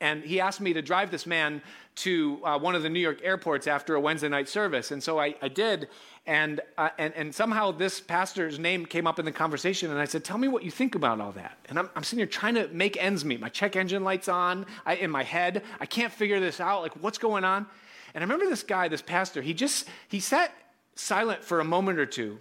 [0.00, 1.62] and he asked me to drive this man
[1.98, 4.90] to uh, one of the New York airports after a Wednesday night service.
[4.90, 5.88] And so I, I did.
[6.26, 9.90] And, uh, and, and somehow this pastor's name came up in the conversation.
[9.90, 11.58] And I said, Tell me what you think about all that.
[11.68, 13.40] And I'm, I'm sitting here trying to make ends meet.
[13.40, 15.62] My check engine light's on I, in my head.
[15.80, 16.82] I can't figure this out.
[16.82, 17.66] Like, what's going on?
[18.14, 20.52] And I remember this guy, this pastor, he just, he sat
[20.94, 22.38] silent for a moment or two.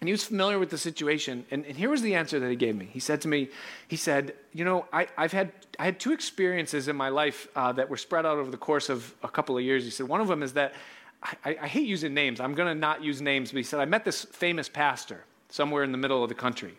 [0.00, 1.46] And he was familiar with the situation.
[1.50, 2.88] And, and here was the answer that he gave me.
[2.92, 3.48] He said to me,
[3.88, 7.72] he said, you know, I, have had, I had two experiences in my life uh,
[7.72, 9.84] that were spread out over the course of a couple of years.
[9.84, 10.74] He said, one of them is that
[11.22, 12.40] I, I hate using names.
[12.40, 13.52] I'm going to not use names.
[13.52, 16.74] But he said, I met this famous pastor somewhere in the middle of the country.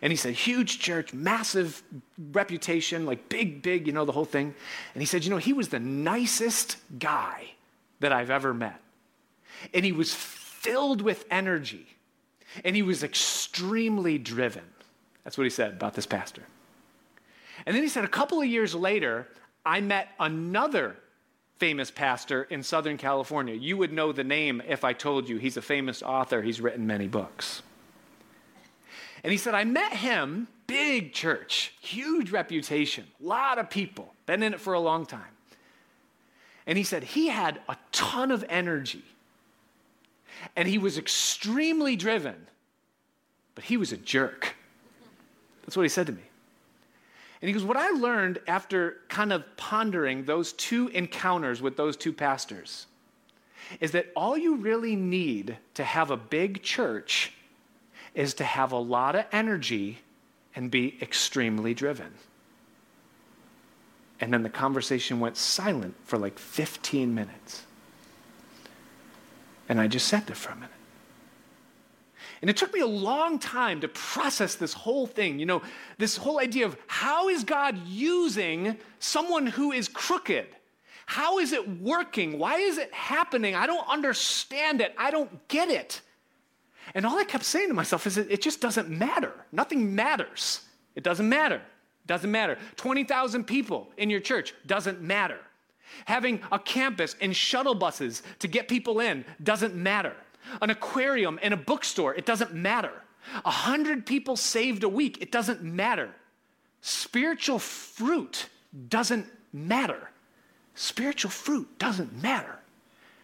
[0.00, 1.82] And he said, huge church, massive
[2.32, 4.54] reputation, like big, big, you know, the whole thing.
[4.94, 7.50] And he said, you know, he was the nicest guy
[8.00, 8.80] that I've ever met.
[9.74, 11.86] And he was filled with energy
[12.64, 14.64] and he was extremely driven.
[15.24, 16.42] That's what he said about this pastor.
[17.66, 19.28] And then he said, a couple of years later,
[19.64, 20.96] I met another
[21.58, 23.54] famous pastor in Southern California.
[23.54, 25.38] You would know the name if I told you.
[25.38, 27.62] He's a famous author, he's written many books.
[29.22, 34.42] And he said, I met him, big church, huge reputation, a lot of people, been
[34.42, 35.22] in it for a long time.
[36.66, 39.04] And he said, he had a ton of energy
[40.56, 42.46] and he was extremely driven,
[43.54, 44.54] but he was a jerk.
[45.62, 46.22] That's what he said to me.
[47.40, 51.96] And he goes, What I learned after kind of pondering those two encounters with those
[51.96, 52.86] two pastors
[53.80, 57.32] is that all you really need to have a big church
[58.14, 59.98] is to have a lot of energy
[60.54, 62.12] and be extremely driven.
[64.20, 67.64] And then the conversation went silent for like 15 minutes.
[69.72, 70.68] And I just sat there for a minute.
[72.42, 75.38] And it took me a long time to process this whole thing.
[75.38, 75.62] You know,
[75.96, 80.46] this whole idea of how is God using someone who is crooked?
[81.06, 82.38] How is it working?
[82.38, 83.54] Why is it happening?
[83.54, 84.94] I don't understand it.
[84.98, 86.02] I don't get it.
[86.94, 89.32] And all I kept saying to myself is it just doesn't matter.
[89.52, 90.60] Nothing matters.
[90.96, 91.62] It doesn't matter.
[92.06, 92.58] Doesn't matter.
[92.76, 95.38] 20,000 people in your church doesn't matter.
[96.06, 100.16] Having a campus and shuttle buses to get people in doesn't matter.
[100.60, 102.92] An aquarium and a bookstore, it doesn't matter.
[103.44, 106.10] A hundred people saved a week, it doesn't matter.
[106.80, 108.46] Spiritual fruit
[108.88, 110.10] doesn't matter.
[110.74, 112.58] Spiritual fruit doesn't matter.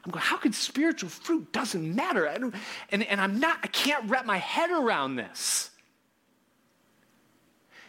[0.04, 2.26] I'm going, how could spiritual fruit doesn't matter?
[2.26, 5.70] and, and I'm not, I can't wrap my head around this.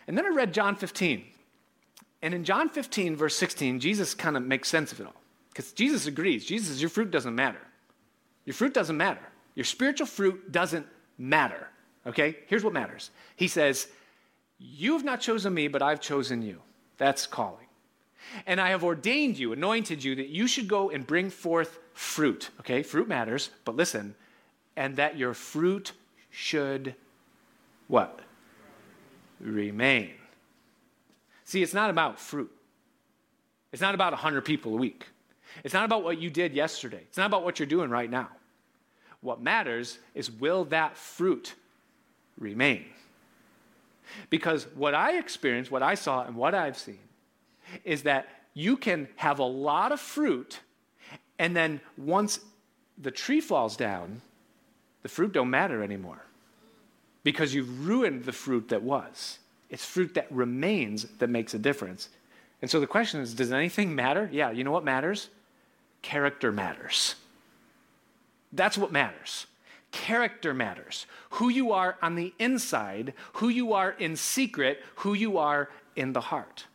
[0.07, 1.23] And then I read John 15.
[2.21, 5.15] And in John 15, verse 16, Jesus kind of makes sense of it all.
[5.49, 6.45] Because Jesus agrees.
[6.45, 7.61] Jesus says, Your fruit doesn't matter.
[8.45, 9.21] Your fruit doesn't matter.
[9.55, 10.85] Your spiritual fruit doesn't
[11.17, 11.67] matter.
[12.05, 12.37] Okay?
[12.47, 13.11] Here's what matters.
[13.35, 13.87] He says,
[14.57, 16.61] You have not chosen me, but I've chosen you.
[16.97, 17.65] That's calling.
[18.45, 22.49] And I have ordained you, anointed you, that you should go and bring forth fruit.
[22.59, 22.83] Okay?
[22.83, 24.15] Fruit matters, but listen,
[24.75, 25.93] and that your fruit
[26.29, 26.95] should
[27.87, 28.19] what?
[29.39, 30.13] Remain.
[31.49, 32.51] See, it's not about fruit.
[33.71, 35.07] It's not about 100 people a week.
[35.63, 37.01] It's not about what you did yesterday.
[37.07, 38.29] It's not about what you're doing right now.
[39.21, 41.55] What matters is will that fruit
[42.37, 42.85] remain?
[44.29, 46.99] Because what I experienced, what I saw, and what I've seen
[47.83, 50.59] is that you can have a lot of fruit,
[51.39, 52.41] and then once
[52.95, 54.21] the tree falls down,
[55.01, 56.23] the fruit don't matter anymore
[57.23, 59.39] because you've ruined the fruit that was.
[59.69, 62.09] It's fruit that remains that makes a difference.
[62.61, 64.29] And so the question is does anything matter?
[64.31, 65.29] Yeah, you know what matters?
[66.01, 67.15] Character matters.
[68.51, 69.45] That's what matters.
[69.91, 71.05] Character matters.
[71.31, 76.13] Who you are on the inside, who you are in secret, who you are in
[76.13, 76.65] the heart.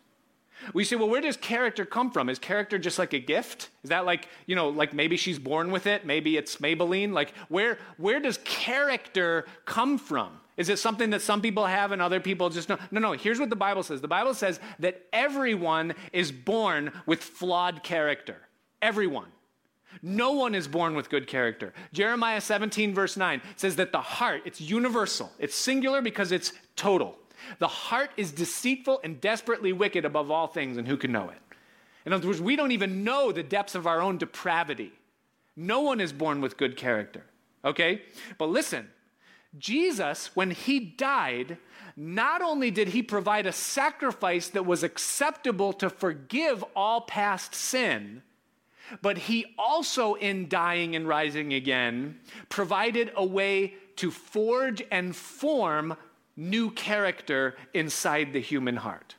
[0.72, 2.28] We say, well, where does character come from?
[2.28, 3.68] Is character just like a gift?
[3.82, 6.06] Is that like, you know, like maybe she's born with it?
[6.06, 7.12] Maybe it's Maybelline?
[7.12, 10.40] Like, where, where does character come from?
[10.56, 12.78] Is it something that some people have and other people just know?
[12.90, 13.12] No, no.
[13.12, 18.36] Here's what the Bible says the Bible says that everyone is born with flawed character.
[18.80, 19.28] Everyone.
[20.02, 21.72] No one is born with good character.
[21.92, 27.16] Jeremiah 17, verse 9 says that the heart, it's universal, it's singular because it's total.
[27.58, 31.38] The heart is deceitful and desperately wicked above all things, and who can know it?
[32.06, 34.92] In other words, we don't even know the depths of our own depravity.
[35.56, 37.24] No one is born with good character,
[37.64, 38.02] okay?
[38.38, 38.88] But listen,
[39.58, 41.58] Jesus, when he died,
[41.96, 48.22] not only did he provide a sacrifice that was acceptable to forgive all past sin,
[49.00, 55.96] but he also, in dying and rising again, provided a way to forge and form
[56.36, 59.14] new character inside the human heart.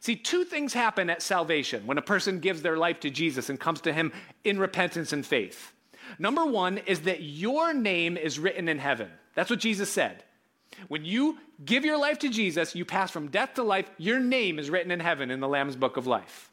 [0.00, 3.60] See, two things happen at salvation when a person gives their life to Jesus and
[3.60, 4.12] comes to him
[4.44, 5.72] in repentance and faith.
[6.18, 9.10] Number one is that your name is written in heaven.
[9.34, 10.24] That's what Jesus said.
[10.88, 14.58] When you give your life to Jesus, you pass from death to life, your name
[14.58, 16.50] is written in heaven in the Lamb's book of life.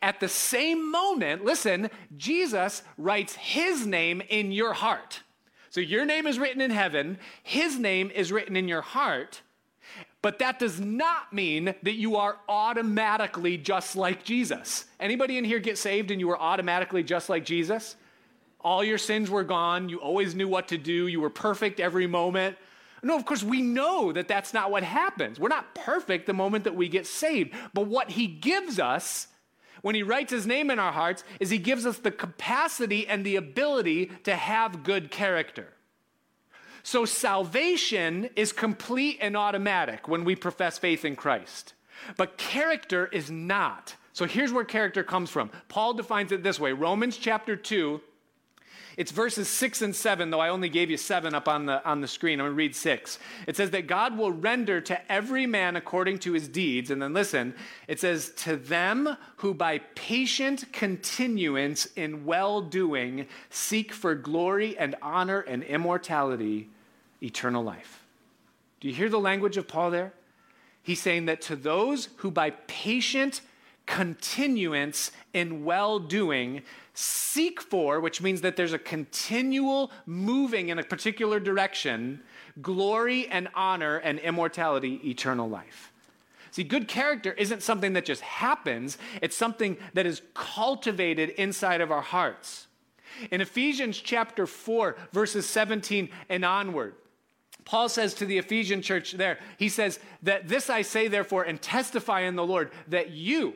[0.00, 5.22] At the same moment, listen, Jesus writes his name in your heart.
[5.70, 9.40] So your name is written in heaven, his name is written in your heart.
[10.20, 14.84] But that does not mean that you are automatically just like Jesus.
[15.00, 17.96] Anybody in here get saved and you were automatically just like Jesus?
[18.62, 19.88] All your sins were gone.
[19.88, 21.06] You always knew what to do.
[21.06, 22.56] You were perfect every moment.
[23.02, 25.40] No, of course, we know that that's not what happens.
[25.40, 27.52] We're not perfect the moment that we get saved.
[27.74, 29.26] But what he gives us
[29.80, 33.26] when he writes his name in our hearts is he gives us the capacity and
[33.26, 35.68] the ability to have good character.
[36.84, 41.74] So salvation is complete and automatic when we profess faith in Christ.
[42.16, 43.96] But character is not.
[44.12, 45.50] So here's where character comes from.
[45.68, 48.00] Paul defines it this way Romans chapter 2
[48.96, 52.00] it's verses six and seven, though I only gave you seven up on the, on
[52.00, 52.40] the screen.
[52.40, 53.18] I'm going to read six.
[53.46, 56.90] It says that God will render to every man according to his deeds.
[56.90, 57.54] And then listen,
[57.88, 64.94] it says, To them who by patient continuance in well doing seek for glory and
[65.00, 66.68] honor and immortality,
[67.22, 68.04] eternal life.
[68.80, 70.12] Do you hear the language of Paul there?
[70.82, 73.40] He's saying that to those who by patient
[73.86, 76.62] continuance in well doing
[76.94, 82.22] seek for, which means that there's a continual moving in a particular direction,
[82.60, 85.92] glory and honor and immortality, eternal life.
[86.50, 91.90] See, good character isn't something that just happens, it's something that is cultivated inside of
[91.90, 92.66] our hearts.
[93.30, 96.94] In Ephesians chapter 4, verses 17 and onward,
[97.64, 101.60] Paul says to the Ephesian church there, he says, That this I say, therefore, and
[101.60, 103.54] testify in the Lord, that you,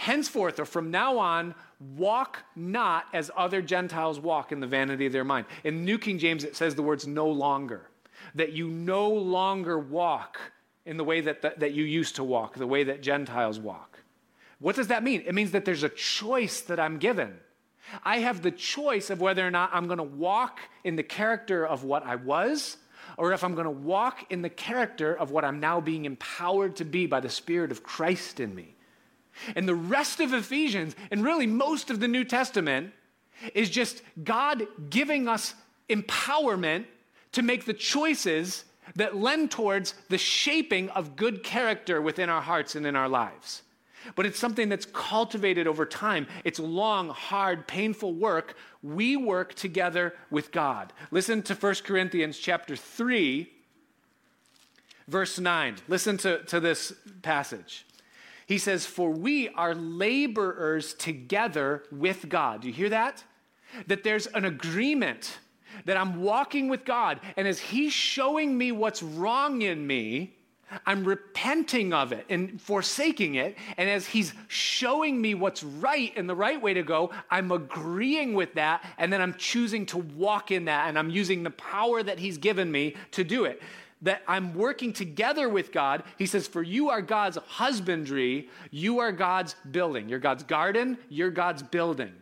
[0.00, 5.12] henceforth or from now on, walk not as other Gentiles walk in the vanity of
[5.12, 5.44] their mind.
[5.62, 7.90] In New King James, it says the words no longer.
[8.34, 10.40] That you no longer walk
[10.86, 13.98] in the way that, that, that you used to walk, the way that Gentiles walk.
[14.58, 15.22] What does that mean?
[15.26, 17.38] It means that there's a choice that I'm given.
[18.02, 21.66] I have the choice of whether or not I'm going to walk in the character
[21.66, 22.78] of what I was
[23.18, 26.76] or if I'm going to walk in the character of what I'm now being empowered
[26.76, 28.76] to be by the Spirit of Christ in me.
[29.56, 32.92] And the rest of Ephesians, and really most of the New Testament,
[33.54, 35.54] is just God giving us
[35.88, 36.84] empowerment
[37.32, 38.64] to make the choices
[38.96, 43.62] that lend towards the shaping of good character within our hearts and in our lives.
[44.14, 46.26] But it's something that's cultivated over time.
[46.44, 48.56] It's long, hard, painful work.
[48.82, 50.92] We work together with God.
[51.10, 53.50] Listen to 1 Corinthians chapter 3,
[55.06, 55.76] verse 9.
[55.86, 57.84] Listen to, to this passage.
[58.50, 62.62] He says, For we are laborers together with God.
[62.62, 63.22] Do you hear that?
[63.86, 65.38] That there's an agreement
[65.84, 70.34] that I'm walking with God, and as He's showing me what's wrong in me,
[70.84, 73.56] I'm repenting of it and forsaking it.
[73.76, 78.34] And as He's showing me what's right and the right way to go, I'm agreeing
[78.34, 78.84] with that.
[78.98, 80.88] And then I'm choosing to walk in that.
[80.88, 83.62] And I'm using the power that He's given me to do it.
[84.02, 86.02] That I'm working together with God.
[86.16, 90.08] He says, For you are God's husbandry, you are God's building.
[90.08, 92.12] You're God's garden, you're God's building.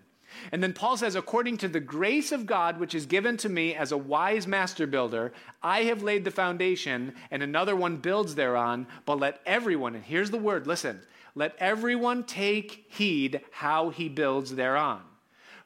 [0.52, 3.74] And then Paul says, according to the grace of God which is given to me
[3.74, 8.86] as a wise master builder, I have laid the foundation, and another one builds thereon.
[9.06, 11.00] But let everyone, and here's the word, listen,
[11.34, 15.00] let everyone take heed how he builds thereon.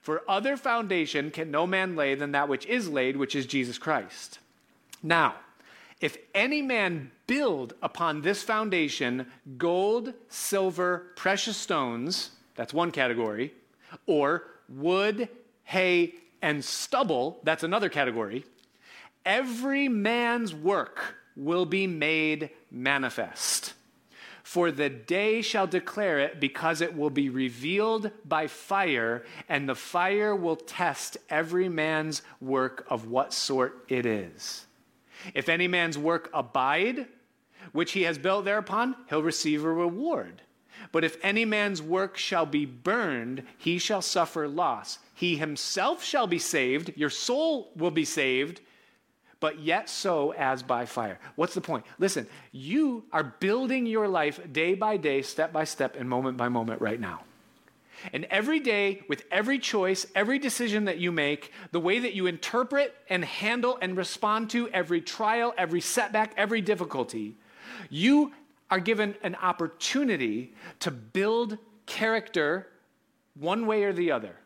[0.00, 3.78] For other foundation can no man lay than that which is laid, which is Jesus
[3.78, 4.38] Christ.
[5.02, 5.36] Now,
[6.02, 9.26] if any man build upon this foundation
[9.56, 13.54] gold, silver, precious stones, that's one category,
[14.06, 15.28] or wood,
[15.64, 18.44] hay, and stubble, that's another category,
[19.24, 23.74] every man's work will be made manifest.
[24.42, 29.76] For the day shall declare it, because it will be revealed by fire, and the
[29.76, 34.66] fire will test every man's work of what sort it is.
[35.34, 37.06] If any man's work abide,
[37.72, 40.42] which he has built thereupon, he'll receive a reward.
[40.90, 44.98] But if any man's work shall be burned, he shall suffer loss.
[45.14, 48.60] He himself shall be saved, your soul will be saved,
[49.38, 51.18] but yet so as by fire.
[51.36, 51.84] What's the point?
[51.98, 56.48] Listen, you are building your life day by day, step by step, and moment by
[56.48, 57.22] moment right now.
[58.12, 62.26] And every day, with every choice, every decision that you make, the way that you
[62.26, 67.36] interpret and handle and respond to every trial, every setback, every difficulty,
[67.90, 68.32] you
[68.70, 72.68] are given an opportunity to build character
[73.34, 74.36] one way or the other.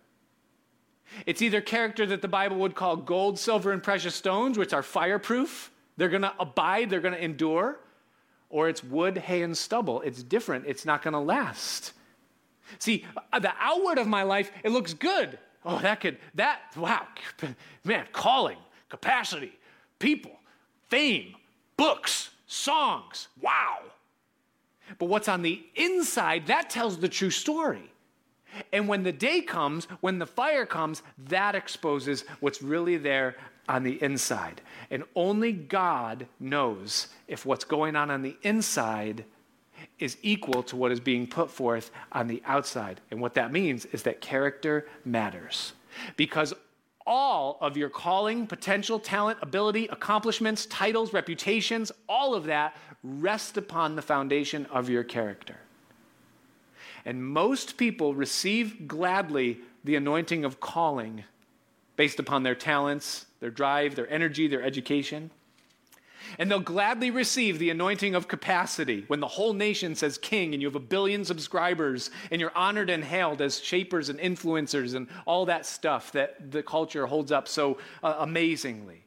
[1.24, 4.82] It's either character that the Bible would call gold, silver, and precious stones, which are
[4.82, 7.78] fireproof, they're going to abide, they're going to endure,
[8.50, 10.00] or it's wood, hay, and stubble.
[10.02, 11.92] It's different, it's not going to last.
[12.78, 15.38] See, uh, the outward of my life, it looks good.
[15.64, 17.06] Oh, that could, that, wow,
[17.84, 18.58] man, calling,
[18.88, 19.52] capacity,
[19.98, 20.38] people,
[20.88, 21.34] fame,
[21.76, 23.78] books, songs, wow.
[24.98, 27.90] But what's on the inside, that tells the true story.
[28.72, 33.36] And when the day comes, when the fire comes, that exposes what's really there
[33.68, 34.60] on the inside.
[34.90, 39.24] And only God knows if what's going on on the inside
[39.98, 43.00] is equal to what is being put forth on the outside.
[43.10, 45.72] And what that means is that character matters.
[46.16, 46.52] Because
[47.06, 53.94] all of your calling, potential, talent, ability, accomplishments, titles, reputations, all of that rest upon
[53.94, 55.56] the foundation of your character.
[57.04, 61.22] And most people receive gladly the anointing of calling
[61.94, 65.30] based upon their talents, their drive, their energy, their education.
[66.38, 70.62] And they'll gladly receive the anointing of capacity when the whole nation says king and
[70.62, 75.08] you have a billion subscribers and you're honored and hailed as shapers and influencers and
[75.24, 79.02] all that stuff that the culture holds up so uh, amazingly.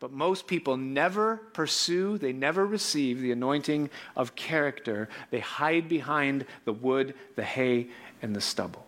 [0.00, 5.08] But most people never pursue, they never receive the anointing of character.
[5.30, 7.86] They hide behind the wood, the hay,
[8.20, 8.86] and the stubble.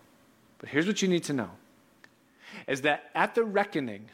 [0.59, 1.49] But here's what you need to know
[2.67, 4.09] is that at the reckoning,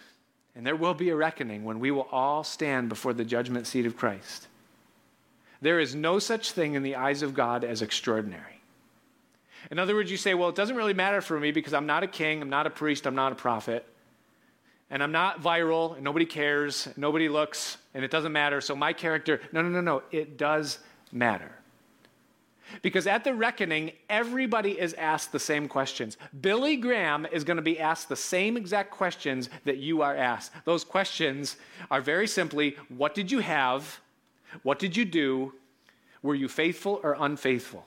[0.55, 3.85] and there will be a reckoning when we will all stand before the judgment seat
[3.85, 4.47] of Christ.
[5.61, 8.59] There is no such thing in the eyes of God as extraordinary.
[9.71, 12.03] In other words, you say, well, it doesn't really matter for me because I'm not
[12.03, 13.85] a king, I'm not a priest, I'm not a prophet,
[14.89, 18.59] and I'm not viral, and nobody cares, nobody looks, and it doesn't matter.
[18.59, 20.79] So my character, no, no, no, no, it does
[21.11, 21.51] matter.
[22.81, 26.17] Because at the reckoning, everybody is asked the same questions.
[26.41, 30.51] Billy Graham is going to be asked the same exact questions that you are asked.
[30.65, 31.57] Those questions
[31.91, 33.99] are very simply what did you have?
[34.63, 35.53] What did you do?
[36.21, 37.85] Were you faithful or unfaithful?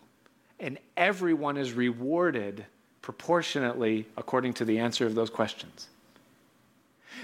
[0.59, 2.65] and everyone is rewarded
[3.03, 5.89] proportionately according to the answer of those questions.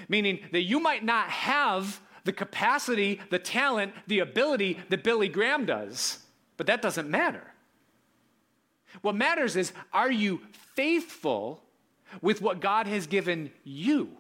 [0.09, 5.64] Meaning that you might not have the capacity, the talent, the ability that Billy Graham
[5.64, 6.18] does,
[6.63, 7.43] but that doesn't matter.
[9.01, 10.43] What matters is are you
[10.77, 11.61] faithful
[12.21, 14.11] with what God has given you?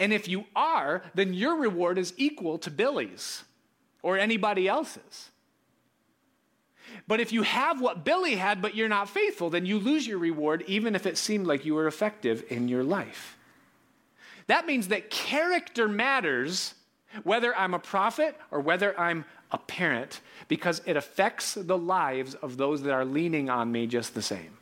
[0.00, 3.44] And if you are, then your reward is equal to Billy's
[4.02, 5.30] or anybody else's.
[7.06, 10.18] But if you have what Billy had, but you're not faithful, then you lose your
[10.18, 13.38] reward, even if it seemed like you were effective in your life.
[14.48, 16.74] That means that character matters
[17.22, 19.24] whether I'm a prophet or whether I'm
[19.54, 24.14] a parent, because it affects the lives of those that are leaning on me just
[24.14, 24.58] the same.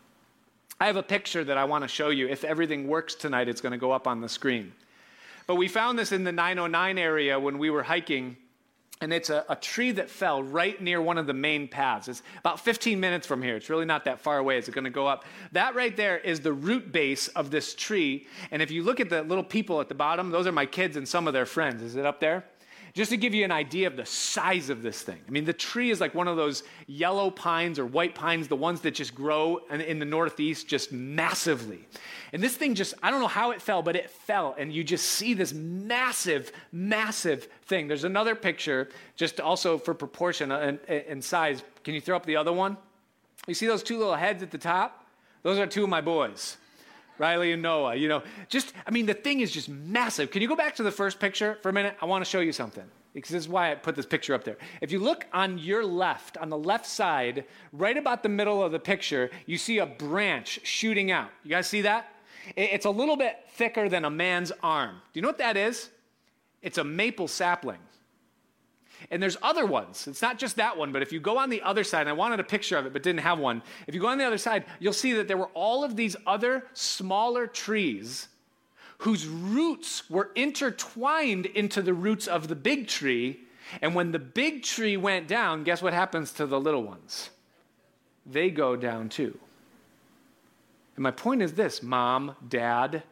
[0.78, 2.28] I have a picture that I want to show you.
[2.28, 4.72] If everything works tonight, it's going to go up on the screen.
[5.47, 8.36] But we found this in the 909 area when we were hiking
[9.03, 12.07] and it's a, a, tree that fell right near one of the main paths.
[12.07, 13.57] It's about 15 minutes from here.
[13.57, 14.59] It's really not that far away.
[14.59, 15.24] It's going to go up.
[15.51, 18.28] That right there is the root base of this tree.
[18.53, 20.97] And if you look at the little people at the bottom, those are my kids
[20.97, 21.82] and some of their friends.
[21.82, 22.45] Is it up there?
[22.95, 25.18] Just to give you an idea of the size of this thing.
[25.26, 28.57] I mean, the tree is like one of those yellow pines or white pines, the
[28.57, 31.88] ones that just grow in the Northeast just massively.
[32.34, 34.55] And this thing just, I don't know how it fell, but it fell.
[34.59, 37.88] And you just see this massive, massive thing.
[37.88, 41.62] There's another picture, just also for proportion and, and size.
[41.84, 42.76] Can you throw up the other one?
[43.47, 45.07] You see those two little heads at the top?
[45.43, 46.59] Those are two of my boys.
[47.18, 50.30] Riley and Noah, you know, just, I mean, the thing is just massive.
[50.30, 51.96] Can you go back to the first picture for a minute?
[52.00, 52.84] I want to show you something
[53.14, 54.56] because this is why I put this picture up there.
[54.80, 58.72] If you look on your left, on the left side, right about the middle of
[58.72, 61.30] the picture, you see a branch shooting out.
[61.44, 62.08] You guys see that?
[62.56, 64.96] It's a little bit thicker than a man's arm.
[65.12, 65.90] Do you know what that is?
[66.62, 67.78] It's a maple sapling.
[69.11, 70.07] And there's other ones.
[70.07, 72.14] It's not just that one, but if you go on the other side, and I
[72.14, 74.38] wanted a picture of it but didn't have one, if you go on the other
[74.38, 78.28] side, you'll see that there were all of these other smaller trees
[78.98, 83.40] whose roots were intertwined into the roots of the big tree.
[83.80, 87.30] And when the big tree went down, guess what happens to the little ones?
[88.24, 89.36] They go down too.
[90.94, 93.03] And my point is this mom, dad,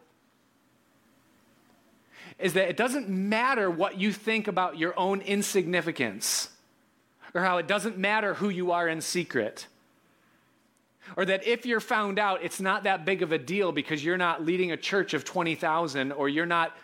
[2.41, 6.49] is that it doesn't matter what you think about your own insignificance,
[7.35, 9.67] or how it doesn't matter who you are in secret,
[11.17, 14.17] or that if you're found out, it's not that big of a deal because you're
[14.17, 16.77] not leading a church of 20,000 or you're not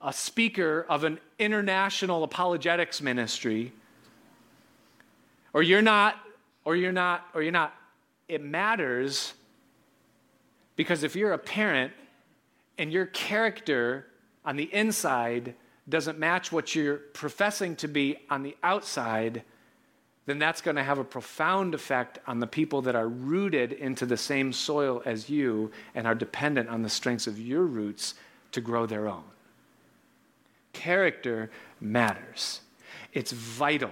[0.00, 3.72] a speaker of an international apologetics ministry,
[5.52, 6.16] or you're not,
[6.64, 7.74] or you're not, or you're not.
[8.28, 9.34] It matters
[10.76, 11.92] because if you're a parent
[12.78, 14.06] and your character
[14.44, 15.54] on the inside
[15.88, 19.42] doesn't match what you're professing to be on the outside,
[20.26, 24.06] then that's going to have a profound effect on the people that are rooted into
[24.06, 28.14] the same soil as you and are dependent on the strengths of your roots
[28.52, 29.24] to grow their own.
[30.72, 32.60] Character matters,
[33.12, 33.90] it's vital.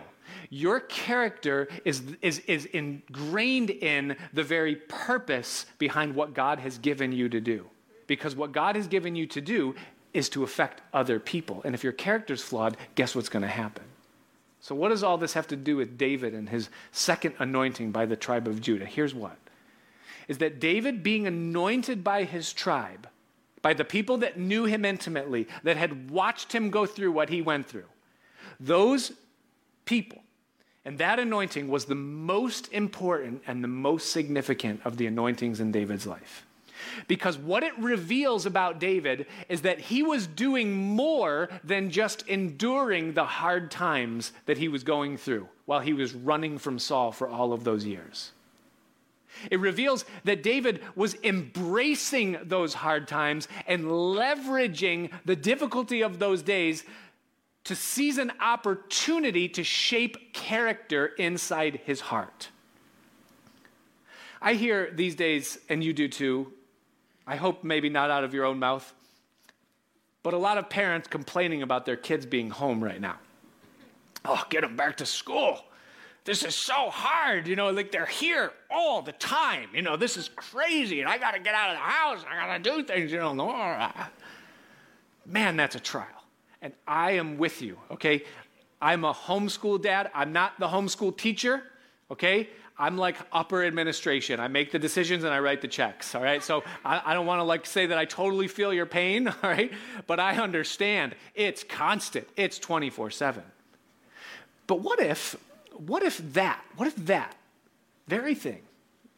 [0.48, 7.12] Your character is, is, is ingrained in the very purpose behind what God has given
[7.12, 7.66] you to do.
[8.06, 9.74] Because what God has given you to do
[10.12, 11.62] is to affect other people.
[11.64, 13.84] And if your character's flawed, guess what's going to happen?
[14.60, 18.06] So, what does all this have to do with David and his second anointing by
[18.06, 18.86] the tribe of Judah?
[18.86, 19.36] Here's what
[20.28, 23.08] is that David being anointed by his tribe,
[23.60, 27.42] by the people that knew him intimately, that had watched him go through what he
[27.42, 27.88] went through,
[28.60, 29.12] those
[29.84, 30.22] people
[30.84, 35.70] and that anointing was the most important and the most significant of the anointings in
[35.70, 36.44] David's life.
[37.08, 43.12] Because what it reveals about David is that he was doing more than just enduring
[43.12, 47.28] the hard times that he was going through while he was running from Saul for
[47.28, 48.32] all of those years.
[49.50, 56.42] It reveals that David was embracing those hard times and leveraging the difficulty of those
[56.42, 56.84] days
[57.64, 62.48] to seize an opportunity to shape character inside his heart.
[64.40, 66.52] I hear these days, and you do too,
[67.26, 68.92] I hope maybe not out of your own mouth,
[70.22, 73.16] but a lot of parents complaining about their kids being home right now.
[74.24, 75.64] Oh, get them back to school.
[76.24, 77.48] This is so hard.
[77.48, 79.68] You know, like they're here all the time.
[79.74, 82.24] You know, this is crazy, and I got to get out of the house.
[82.30, 83.34] I got to do things, you know.
[85.26, 86.06] Man, that's a trial.
[86.60, 88.22] And I am with you, okay?
[88.80, 90.10] I'm a homeschool dad.
[90.14, 91.64] I'm not the homeschool teacher,
[92.10, 92.48] okay?
[92.82, 94.40] I'm like upper administration.
[94.40, 96.42] I make the decisions and I write the checks, all right?
[96.42, 99.34] So I, I don't want to like say that I totally feel your pain, all
[99.44, 99.70] right?
[100.08, 103.44] But I understand it's constant, it's 24 7.
[104.66, 105.36] But what if,
[105.76, 107.36] what if that, what if that
[108.08, 108.62] very thing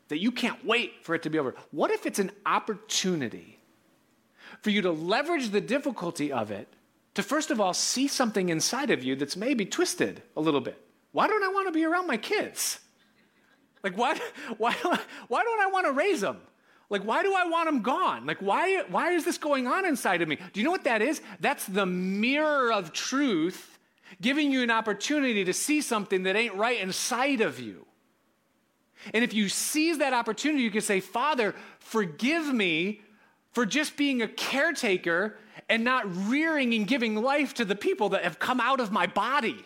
[0.08, 1.54] that you can't wait for it to be over?
[1.70, 3.58] What if it's an opportunity
[4.60, 6.68] for you to leverage the difficulty of it
[7.14, 10.78] to, first of all, see something inside of you that's maybe twisted a little bit?
[11.12, 12.80] Why don't I want to be around my kids?
[13.84, 14.18] Like, why,
[14.58, 14.74] why,
[15.28, 16.38] why don't I want to raise them?
[16.90, 18.26] Like, why do I want them gone?
[18.26, 20.36] Like, why, why is this going on inside of me?
[20.52, 21.22] Do you know what that is?
[21.40, 23.78] That's the mirror of truth
[24.20, 27.86] giving you an opportunity to see something that ain't right inside of you.
[29.12, 33.02] And if you seize that opportunity, you can say, Father, forgive me
[33.52, 35.36] for just being a caretaker
[35.68, 39.06] and not rearing and giving life to the people that have come out of my
[39.06, 39.64] body.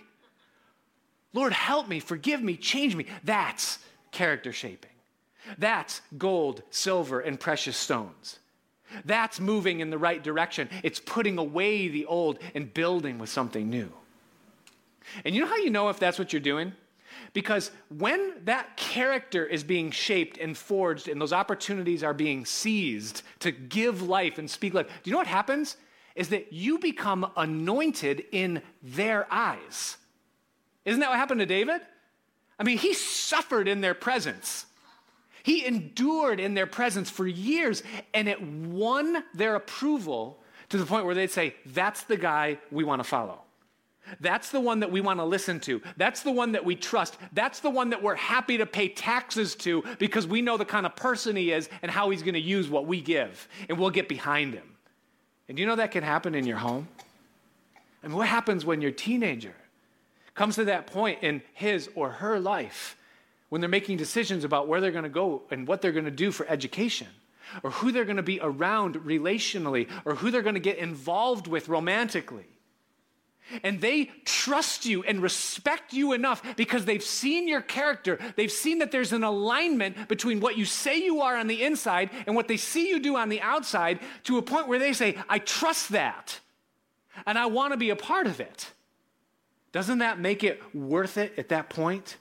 [1.32, 3.06] Lord, help me, forgive me, change me.
[3.22, 3.78] That's
[4.10, 4.90] character shaping.
[5.56, 8.38] That's gold, silver, and precious stones.
[9.04, 10.68] That's moving in the right direction.
[10.82, 13.92] It's putting away the old and building with something new.
[15.24, 16.72] And you know how you know if that's what you're doing?
[17.32, 23.22] Because when that character is being shaped and forged and those opportunities are being seized
[23.40, 25.76] to give life and speak life, do you know what happens?
[26.14, 29.96] Is that you become anointed in their eyes.
[30.84, 31.82] Isn't that what happened to David?
[32.58, 34.66] I mean, he suffered in their presence.
[35.42, 37.82] He endured in their presence for years,
[38.12, 40.38] and it won their approval
[40.70, 43.40] to the point where they'd say, That's the guy we want to follow.
[44.20, 45.82] That's the one that we want to listen to.
[45.96, 47.18] That's the one that we trust.
[47.32, 50.86] That's the one that we're happy to pay taxes to because we know the kind
[50.86, 53.90] of person he is and how he's going to use what we give, and we'll
[53.90, 54.76] get behind him.
[55.48, 56.88] And you know that can happen in your home?
[58.02, 59.54] Mean, what happens when your teenager
[60.38, 62.96] comes to that point in his or her life
[63.48, 66.12] when they're making decisions about where they're going to go and what they're going to
[66.12, 67.08] do for education,
[67.64, 71.48] or who they're going to be around relationally, or who they're going to get involved
[71.48, 72.46] with romantically.
[73.64, 78.20] And they trust you and respect you enough because they've seen your character.
[78.36, 82.10] They've seen that there's an alignment between what you say you are on the inside
[82.28, 85.16] and what they see you do on the outside to a point where they say,
[85.28, 86.38] I trust that
[87.26, 88.70] and I want to be a part of it.
[89.72, 92.16] Doesn't that make it worth it at that point?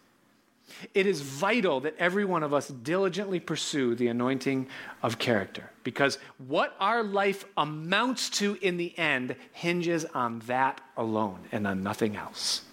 [0.93, 4.67] It is vital that every one of us diligently pursue the anointing
[5.01, 11.39] of character because what our life amounts to in the end hinges on that alone
[11.53, 12.63] and on nothing else.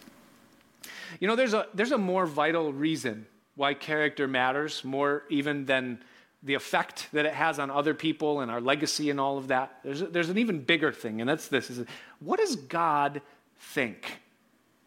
[1.20, 6.00] You know, there's a, there's a more vital reason why character matters, more even than
[6.42, 9.78] the effect that it has on other people and our legacy and all of that.
[9.84, 11.86] There's, there's an even bigger thing, and that's this is
[12.18, 13.22] what does God
[13.58, 14.20] think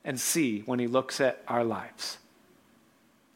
[0.08, 2.18] and see when he looks at our lives?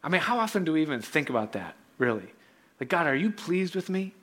[0.02, 2.34] I mean, how often do we even think about that, really?
[2.80, 4.14] Like, God, are you pleased with me?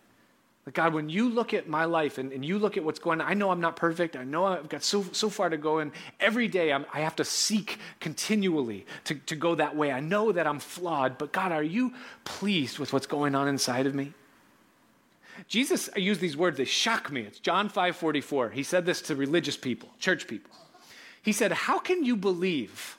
[0.65, 3.21] Like, God, when you look at my life and, and you look at what's going
[3.21, 4.17] on, I know I'm not perfect.
[4.17, 7.25] I know I've got so, so far to go, and every day I have to
[7.25, 9.93] seek continually to, to go that way.
[9.93, 11.93] I know that I'm flawed, but God, are you
[12.25, 14.15] pleased with what's going on inside of me?
[15.47, 17.21] Jesus I used these words, they shock me.
[17.21, 18.51] It's John 5 44.
[18.51, 20.51] He said this to religious people, church people.
[21.23, 22.99] He said, How can you believe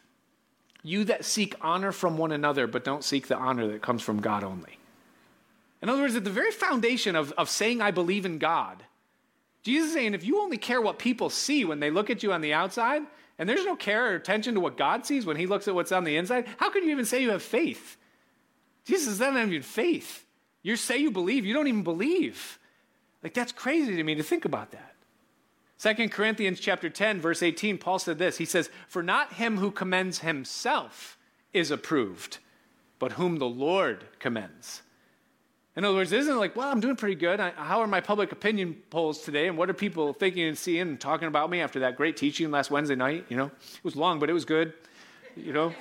[0.84, 4.22] you that seek honor from one another, but don't seek the honor that comes from
[4.22, 4.78] God only.
[5.82, 8.84] In other words, at the very foundation of, of saying, I believe in God,
[9.64, 12.32] Jesus is saying, if you only care what people see when they look at you
[12.32, 13.02] on the outside,
[13.38, 15.92] and there's no care or attention to what God sees when he looks at what's
[15.92, 17.98] on the inside, how can you even say you have faith?
[18.86, 20.26] Jesus not even faith.
[20.64, 22.60] You say you believe, you don't even believe.
[23.24, 24.96] Like, that's crazy to me to think about that.
[25.82, 28.38] 2 Corinthians chapter 10 verse 18 Paul said this.
[28.38, 31.18] He says, "For not him who commends himself
[31.54, 32.38] is approved,
[33.00, 34.82] but whom the Lord commends."
[35.80, 37.40] In other words, it isn't like, well, I'm doing pretty good.
[37.40, 39.48] I, how are my public opinion polls today?
[39.48, 42.52] And what are people thinking and seeing and talking about me after that great teaching
[42.52, 43.28] last Wednesday night?
[43.30, 44.74] You know, it was long, but it was good.
[45.38, 45.74] You know?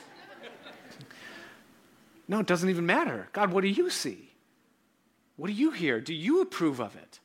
[2.28, 3.28] no, it doesn't even matter.
[3.32, 4.30] God, what do you see?
[5.34, 6.00] What do you hear?
[6.00, 7.18] Do you approve of it?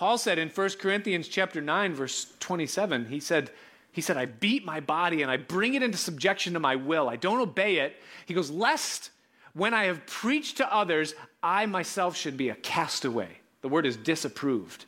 [0.00, 3.50] Paul said in 1 Corinthians chapter 9 verse 27, he said,
[3.92, 7.06] he said, I beat my body and I bring it into subjection to my will.
[7.06, 7.96] I don't obey it.
[8.24, 9.10] He goes, lest
[9.52, 13.28] when I have preached to others, I myself should be a castaway.
[13.60, 14.86] The word is disapproved.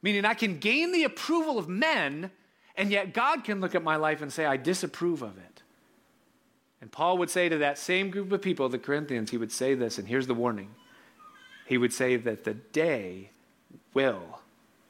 [0.00, 2.30] Meaning I can gain the approval of men,
[2.74, 5.62] and yet God can look at my life and say, I disapprove of it.
[6.80, 9.74] And Paul would say to that same group of people, the Corinthians, he would say
[9.74, 10.70] this, and here's the warning.
[11.66, 13.28] He would say that the day
[13.94, 14.40] will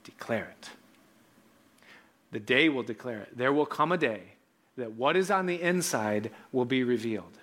[0.05, 0.71] declare it.
[2.31, 3.37] The day will declare it.
[3.37, 4.23] There will come a day
[4.77, 7.39] that what is on the inside will be revealed.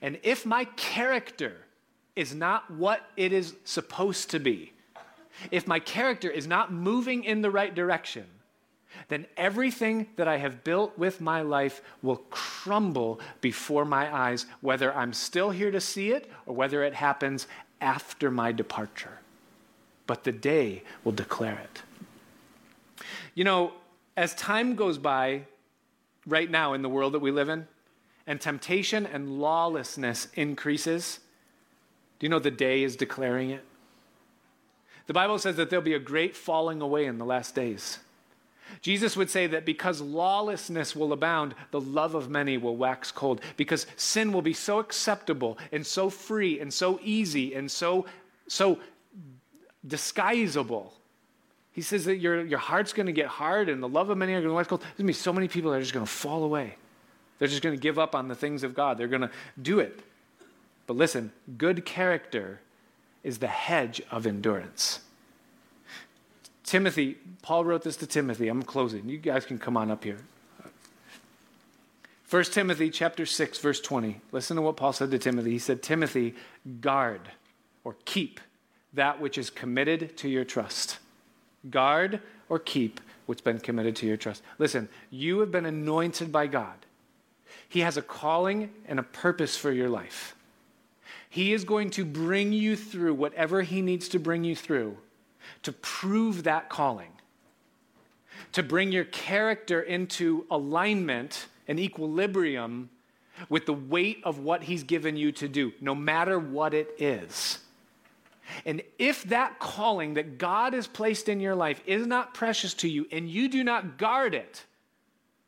[0.00, 1.56] And if my character
[2.14, 4.72] is not what it is supposed to be,
[5.50, 8.26] if my character is not moving in the right direction,
[9.08, 14.94] then everything that I have built with my life will crumble before my eyes, whether
[14.94, 17.46] I'm still here to see it or whether it happens
[17.80, 19.20] after my departure.
[20.10, 21.82] But the day will declare it.
[23.36, 23.74] You know,
[24.16, 25.42] as time goes by,
[26.26, 27.68] right now in the world that we live in,
[28.26, 31.20] and temptation and lawlessness increases,
[32.18, 33.64] do you know the day is declaring it?
[35.06, 38.00] The Bible says that there'll be a great falling away in the last days.
[38.82, 43.42] Jesus would say that because lawlessness will abound, the love of many will wax cold.
[43.56, 48.06] Because sin will be so acceptable and so free and so easy and so,
[48.48, 48.80] so
[49.86, 50.92] disguisable.
[51.72, 54.32] He says that your, your heart's going to get hard and the love of many
[54.32, 54.80] are going to wax cold.
[54.80, 56.76] There's going to be so many people that are just going to fall away.
[57.38, 58.98] They're just going to give up on the things of God.
[58.98, 60.00] They're going to do it.
[60.86, 62.60] But listen, good character
[63.22, 65.00] is the hedge of endurance.
[66.64, 68.48] Timothy, Paul wrote this to Timothy.
[68.48, 69.08] I'm closing.
[69.08, 70.18] You guys can come on up here.
[72.28, 74.20] 1 Timothy chapter 6 verse 20.
[74.30, 75.50] Listen to what Paul said to Timothy.
[75.50, 76.36] He said, "Timothy,
[76.80, 77.22] guard
[77.82, 78.38] or keep
[78.92, 80.98] that which is committed to your trust."
[81.68, 84.42] Guard or keep what's been committed to your trust.
[84.58, 86.86] Listen, you have been anointed by God.
[87.68, 90.34] He has a calling and a purpose for your life.
[91.28, 94.96] He is going to bring you through whatever he needs to bring you through
[95.62, 97.12] to prove that calling,
[98.52, 102.90] to bring your character into alignment and equilibrium
[103.48, 107.58] with the weight of what He's given you to do, no matter what it is.
[108.64, 112.88] And if that calling that God has placed in your life is not precious to
[112.88, 114.64] you and you do not guard it,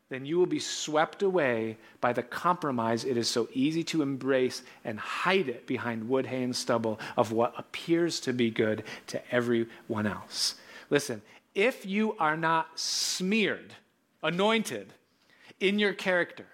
[0.09, 4.61] then you will be swept away by the compromise it is so easy to embrace
[4.85, 9.19] and hide it behind wood, hay, and stubble of what appears to be good to
[9.33, 10.55] everyone else.
[10.89, 11.21] Listen,
[11.55, 13.73] if you are not smeared,
[14.21, 14.93] anointed
[15.59, 16.45] in your character,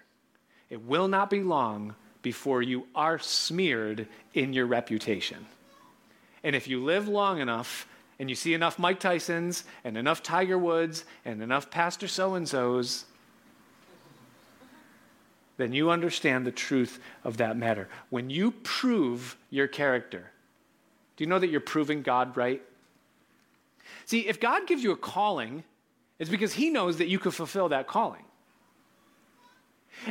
[0.70, 5.46] it will not be long before you are smeared in your reputation.
[6.42, 7.86] And if you live long enough,
[8.20, 12.46] and you see enough Mike Tysons and enough Tiger Woods and enough Pastor so and
[12.46, 13.06] so's,
[15.56, 17.88] then you understand the truth of that matter.
[18.10, 20.30] When you prove your character,
[21.16, 22.62] do you know that you're proving God right?
[24.04, 25.64] See, if God gives you a calling,
[26.18, 28.24] it's because He knows that you can fulfill that calling.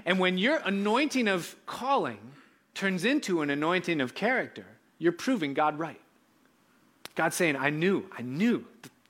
[0.04, 2.20] And when your anointing of calling
[2.74, 4.66] turns into an anointing of character,
[4.98, 6.02] you're proving God right.
[7.20, 8.64] God's saying, I knew, I knew,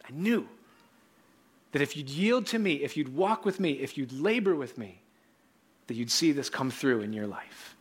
[0.04, 0.48] I knew
[1.74, 4.80] that if you'd yield to me, if you'd walk with me, if you'd labor with
[4.80, 5.00] me,
[5.86, 7.76] that you'd see this come through in your life.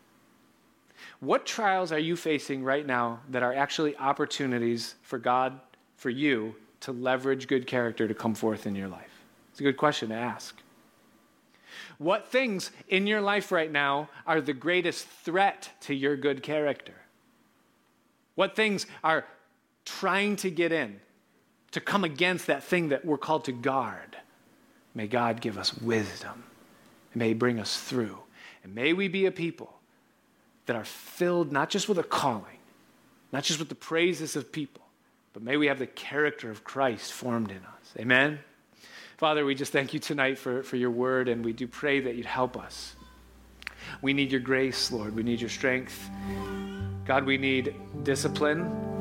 [1.21, 5.59] What trials are you facing right now that are actually opportunities for God,
[5.97, 9.23] for you, to leverage good character to come forth in your life?
[9.53, 10.61] It's a good question to ask.
[11.97, 16.97] What things in your life right now are the greatest threat to your good character?
[18.35, 19.25] What things are
[19.89, 21.01] trying to get in,
[21.73, 24.17] to come against that thing that we're called to guard?
[24.95, 26.45] May God give us wisdom
[27.13, 28.19] and may He bring us through.
[28.65, 29.73] And may we be a people
[30.67, 32.59] that are filled not just with a calling,
[33.33, 34.83] not just with the praises of people,
[35.33, 37.95] but may we have the character of Christ formed in us.
[37.99, 38.39] Amen.
[39.17, 42.15] Father, we just thank you tonight for, for your word, and we do pray that
[42.15, 42.95] you'd help us.
[44.03, 45.15] We need your grace, Lord.
[45.15, 46.09] We need your strength.
[47.05, 47.75] God, we need
[48.05, 48.98] discipline.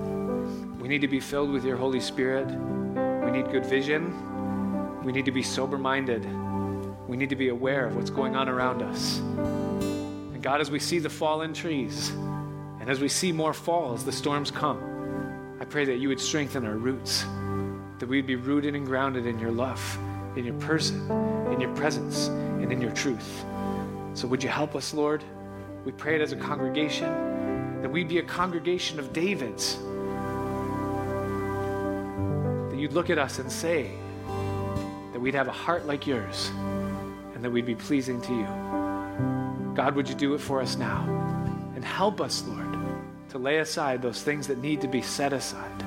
[0.87, 2.47] We need to be filled with your Holy Spirit.
[2.47, 5.03] We need good vision.
[5.03, 6.25] We need to be sober minded.
[7.09, 9.19] We need to be aware of what's going on around us.
[9.19, 12.11] And God, as we see the fallen trees,
[12.79, 16.65] and as we see more falls, the storms come, I pray that you would strengthen
[16.65, 17.25] our roots,
[17.99, 19.99] that we'd be rooted and grounded in your love,
[20.37, 21.01] in your person,
[21.51, 23.43] in your presence, and in your truth.
[24.13, 25.21] So would you help us, Lord?
[25.83, 29.77] We pray it as a congregation, that we'd be a congregation of Davids.
[32.87, 33.91] You'd look at us and say
[35.11, 36.51] that we'd have a heart like yours
[37.35, 39.75] and that we'd be pleasing to you.
[39.75, 41.03] God, would you do it for us now?
[41.75, 42.79] And help us, Lord,
[43.31, 45.79] to lay aside those things that need to be set aside,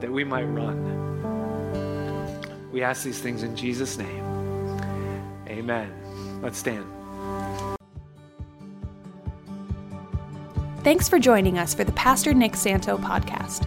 [0.00, 0.78] that we might run.
[2.70, 4.24] We ask these things in Jesus' name.
[5.48, 5.92] Amen.
[6.40, 6.86] Let's stand.
[10.84, 13.66] Thanks for joining us for the Pastor Nick Santo podcast.